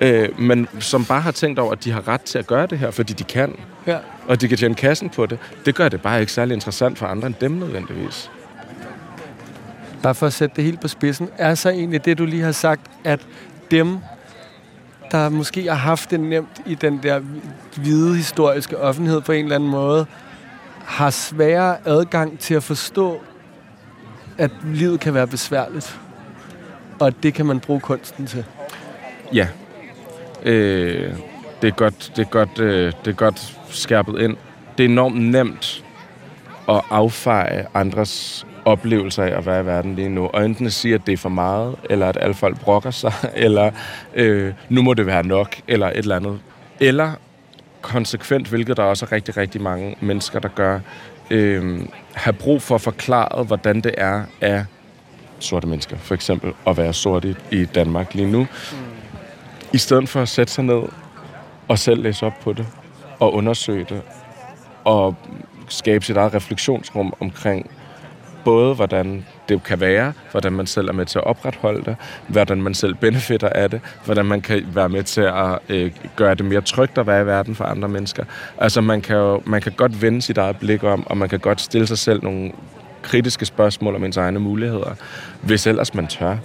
Øh, 0.01 0.41
men 0.41 0.69
som 0.81 1.05
bare 1.05 1.21
har 1.21 1.31
tænkt 1.31 1.59
over, 1.59 1.73
at 1.73 1.85
de 1.85 1.91
har 1.91 2.09
ret 2.09 2.21
til 2.21 2.39
at 2.39 2.47
gøre 2.47 2.67
det 2.67 2.79
her, 2.79 2.91
fordi 2.91 3.13
de 3.13 3.25
kan, 3.25 3.55
Ja. 3.87 3.97
og 4.29 4.41
de 4.41 4.49
kan 4.49 4.59
tjene 4.59 4.75
kassen 4.75 5.11
på 5.11 5.27
det. 5.27 5.39
Det 5.67 5.75
gør 5.75 5.89
det 5.89 6.03
bare 6.03 6.21
ikke 6.21 6.33
særlig 6.33 6.55
interessant 6.55 6.99
for 6.99 7.07
andre 7.07 7.27
end 7.27 7.35
dem 7.41 7.51
nødvendigvis. 7.53 8.31
Bare 10.03 10.15
for 10.15 10.27
at 10.27 10.33
sætte 10.33 10.57
det 10.57 10.65
helt 10.65 10.81
på 10.81 10.89
spidsen, 10.89 11.29
er 11.39 11.55
så 11.55 11.71
egentlig 11.71 12.05
det, 12.05 12.19
du 12.19 12.25
lige 12.25 12.43
har 12.43 12.53
sagt, 12.53 12.81
at 13.05 13.27
dem, 13.71 13.99
der 15.11 15.29
måske 15.29 15.69
har 15.69 15.75
haft 15.75 16.11
det 16.11 16.21
nemt 16.21 16.63
i 16.67 16.75
den 16.75 17.01
der 17.03 17.21
hvide 17.77 18.17
historiske 18.17 18.79
offentlighed 18.79 19.21
på 19.21 19.33
en 19.33 19.45
eller 19.45 19.57
anden 19.57 19.71
måde, 19.71 20.07
har 20.85 21.11
sværere 21.11 21.77
adgang 21.85 22.39
til 22.39 22.55
at 22.55 22.63
forstå, 22.63 23.21
at 24.39 24.51
livet 24.65 25.01
kan 25.01 25.15
være 25.15 25.27
besværligt. 25.27 26.01
Og 27.01 27.07
at 27.07 27.15
det 27.23 27.35
kan 27.35 27.47
man 27.47 27.61
bruge 27.61 27.81
kunsten 27.81 28.27
til. 28.27 28.45
Ja. 29.33 29.49
Øh, 30.43 31.15
det 31.63 31.69
er 31.69 31.73
godt, 31.73 32.13
det 32.17 32.23
er 32.23 32.31
godt, 32.31 32.59
øh, 32.59 32.93
det 33.05 33.11
er 33.11 33.17
godt 33.17 33.59
skærpet 33.71 34.21
ind. 34.21 34.37
Det 34.79 34.85
er 34.85 34.89
enormt 34.89 35.21
nemt 35.21 35.85
at 36.69 36.81
affeje 36.91 37.67
andres 37.75 38.47
oplevelse 38.65 39.23
af 39.23 39.39
at 39.39 39.47
være 39.47 39.61
i 39.61 39.67
verden 39.67 39.95
lige 39.95 40.09
nu. 40.09 40.27
Og 40.27 40.45
enten 40.45 40.67
at 40.67 40.73
sige, 40.73 40.95
at 40.95 41.07
det 41.07 41.13
er 41.13 41.17
for 41.17 41.29
meget, 41.29 41.77
eller 41.91 42.09
at 42.09 42.19
alle 42.21 42.35
folk 42.35 42.61
brokker 42.61 42.91
sig, 42.91 43.13
eller 43.35 43.71
øh, 44.15 44.53
nu 44.69 44.83
må 44.83 44.95
det 44.95 45.07
være 45.07 45.27
nok, 45.27 45.57
eller 45.69 45.87
et 45.87 45.97
eller 45.97 46.17
andet. 46.17 46.41
Eller 46.81 47.13
konsekvent, 47.83 48.49
hvilket 48.49 48.77
der 48.77 48.83
også 48.83 49.05
er 49.05 49.13
rigtig, 49.13 49.37
rigtig 49.37 49.61
mange 49.61 49.97
mennesker, 50.01 50.39
der 50.39 50.49
gør, 50.49 50.81
øh, 51.31 51.81
have 52.13 52.33
brug 52.33 52.63
for 52.63 52.75
at 52.75 52.81
forklare, 52.81 53.45
hvordan 53.45 53.81
det 53.81 53.95
er 53.99 54.23
af 54.41 54.65
sorte 55.39 55.67
mennesker, 55.67 55.97
for 55.97 56.15
eksempel, 56.15 56.53
at 56.67 56.77
være 56.77 56.93
sort 56.93 57.25
i, 57.25 57.35
i 57.51 57.65
Danmark 57.65 58.15
lige 58.15 58.31
nu. 58.31 58.39
Mm. 58.41 58.79
I 59.73 59.79
stedet 59.79 60.09
for 60.09 60.23
at 60.23 60.29
sætte 60.29 60.53
sig 60.53 60.65
ned 60.65 60.83
og 61.69 61.79
selv 61.79 62.03
læse 62.03 62.27
op 62.27 62.41
på 62.43 62.53
det, 62.53 62.67
og 63.21 63.35
undersøge 63.35 63.87
det, 63.89 64.03
og 64.85 65.15
skabe 65.69 66.05
sit 66.05 66.17
eget 66.17 66.35
refleksionsrum 66.35 67.13
omkring 67.21 67.71
både, 68.45 68.75
hvordan 68.75 69.27
det 69.49 69.63
kan 69.63 69.81
være, 69.81 70.13
hvordan 70.31 70.53
man 70.53 70.67
selv 70.67 70.89
er 70.89 70.93
med 70.93 71.07
til 71.07 71.19
at 71.19 71.25
opretholde 71.25 71.85
det, 71.85 71.97
hvordan 72.29 72.63
man 72.63 72.75
selv 72.75 72.95
benefitter 72.95 73.49
af 73.49 73.71
det, 73.71 73.81
hvordan 74.05 74.27
man 74.27 74.41
kan 74.41 74.67
være 74.75 74.89
med 74.89 75.03
til 75.03 75.21
at 75.21 75.59
øh, 75.69 75.91
gøre 76.17 76.35
det 76.35 76.45
mere 76.45 76.61
trygt 76.61 76.99
at 76.99 77.07
være 77.07 77.23
i 77.23 77.27
verden 77.27 77.55
for 77.55 77.65
andre 77.65 77.89
mennesker. 77.89 78.25
Altså 78.59 78.81
man 78.81 79.01
kan 79.01 79.17
jo 79.17 79.43
man 79.47 79.61
kan 79.61 79.73
godt 79.73 80.03
vende 80.03 80.23
sit 80.23 80.39
eget 80.39 80.57
blik 80.57 80.85
om, 80.85 81.07
og 81.07 81.17
man 81.17 81.29
kan 81.29 81.39
godt 81.39 81.61
stille 81.61 81.87
sig 81.87 81.99
selv 81.99 82.23
nogle 82.23 82.53
kritiske 83.03 83.47
spørgsmål 83.47 83.95
om 83.95 84.05
ens 84.05 84.17
egne 84.17 84.39
muligheder, 84.39 84.95
hvis 85.43 85.67
ellers 85.67 85.95
man 85.95 86.07
tør. 86.07 86.37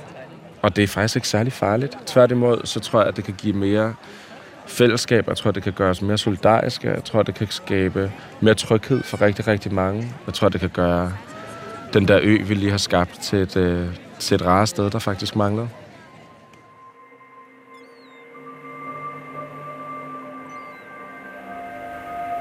Og 0.62 0.76
det 0.76 0.84
er 0.84 0.88
faktisk 0.88 1.16
ikke 1.16 1.28
særlig 1.28 1.54
farligt. 1.54 1.98
Tværtimod, 2.06 2.62
så 2.64 2.80
tror 2.80 3.00
jeg, 3.00 3.08
at 3.08 3.16
det 3.18 3.24
kan 3.24 3.34
give 3.38 3.54
mere 3.54 3.94
fællesskab. 4.66 5.28
Jeg 5.28 5.38
tror, 5.38 5.52
det 5.52 5.64
kan 5.64 5.74
gøre 5.74 5.90
os 5.90 6.02
mere 6.02 6.18
solidariske. 6.18 6.90
Jeg 6.90 7.04
tror, 7.04 7.24
det 7.24 7.36
kan 7.36 7.48
skabe 7.50 8.12
mere 8.42 8.54
tryghed 8.54 9.04
for 9.04 9.22
rigtig, 9.22 9.48
rigtig 9.48 9.74
mange. 9.74 10.14
Jeg 10.26 10.34
tror, 10.34 10.50
det 10.50 10.60
kan 10.60 10.70
gøre 10.70 11.14
den 11.94 12.08
der 12.08 12.20
ø, 12.24 12.38
vi 12.44 12.54
lige 12.54 12.72
har 12.72 12.78
skabt, 12.78 13.20
til 13.22 13.40
et, 13.40 13.58
øh, 13.58 13.88
til 14.20 14.36
et 14.36 14.46
rare 14.46 14.68
sted, 14.68 14.90
der 14.90 15.00
faktisk 15.00 15.36
mangler. 15.36 15.68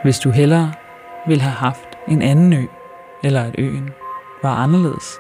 Hvis 0.02 0.18
du 0.18 0.30
hellere 0.30 0.72
ville 1.26 1.42
have 1.42 1.54
haft 1.54 1.88
en 2.08 2.22
anden 2.22 2.52
ø, 2.52 2.66
eller 3.24 3.42
at 3.42 3.54
øen 3.58 3.90
var 4.42 4.54
anderledes, 4.54 5.18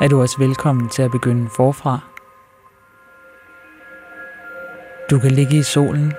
er 0.00 0.08
du 0.08 0.20
også 0.20 0.38
velkommen 0.38 0.88
til 0.88 1.02
at 1.02 1.10
begynde 1.10 1.50
forfra. 1.56 1.98
Du 5.10 5.18
kan 5.18 5.30
ligge 5.30 5.56
i 5.56 5.62
solen, 5.62 6.12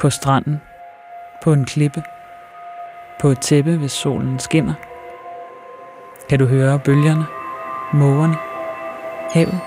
på 0.00 0.10
stranden, 0.10 0.60
på 1.44 1.52
en 1.52 1.64
klippe, 1.64 2.02
på 3.20 3.28
et 3.28 3.40
tæppe, 3.40 3.76
hvis 3.76 3.92
solen 3.92 4.38
skinner. 4.38 4.74
Kan 6.28 6.38
du 6.38 6.46
høre 6.46 6.78
bølgerne, 6.84 7.26
mågerne, 7.92 8.36
havet? 9.32 9.60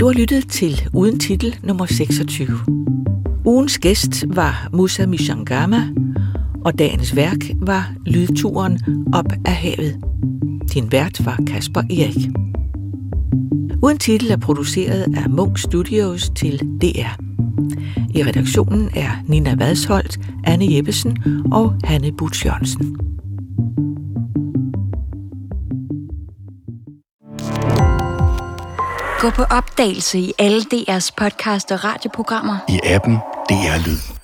Du 0.00 0.06
har 0.06 0.12
lyttet 0.12 0.48
til 0.48 0.88
Uden 0.94 1.18
Titel 1.18 1.56
nummer 1.62 1.86
26. 1.86 2.48
Ugens 3.44 3.78
gæst 3.78 4.24
var 4.28 4.68
Musa 4.72 5.06
Mishangama, 5.06 5.88
og 6.64 6.78
dagens 6.78 7.16
værk 7.16 7.38
var 7.56 7.92
Lydturen 8.06 8.80
op 9.12 9.32
af 9.44 9.54
havet. 9.54 10.04
Din 10.74 10.92
vært 10.92 11.24
var 11.26 11.38
Kasper 11.46 11.80
Erik. 11.80 12.28
Uden 13.82 13.98
titel 13.98 14.30
er 14.30 14.36
produceret 14.36 15.06
af 15.16 15.30
Munk 15.30 15.58
Studios 15.58 16.30
til 16.36 16.58
DR. 16.58 17.29
I 18.14 18.22
redaktionen 18.22 18.90
er 18.94 19.10
Nina 19.26 19.54
Vadsholt, 19.54 20.18
Anne 20.44 20.74
Jeppesen 20.74 21.18
og 21.52 21.74
Hanne 21.84 22.12
Butch 22.12 22.46
Jørgensen. 22.46 22.96
Gå 29.20 29.30
på 29.30 29.42
opdagelse 29.42 30.18
i 30.18 30.32
alle 30.38 30.60
DR's 30.74 31.10
podcast 31.16 31.72
og 31.72 31.84
radioprogrammer. 31.84 32.56
I 32.68 32.80
appen 32.84 33.14
DR 33.48 33.86
Lyd. 33.86 34.19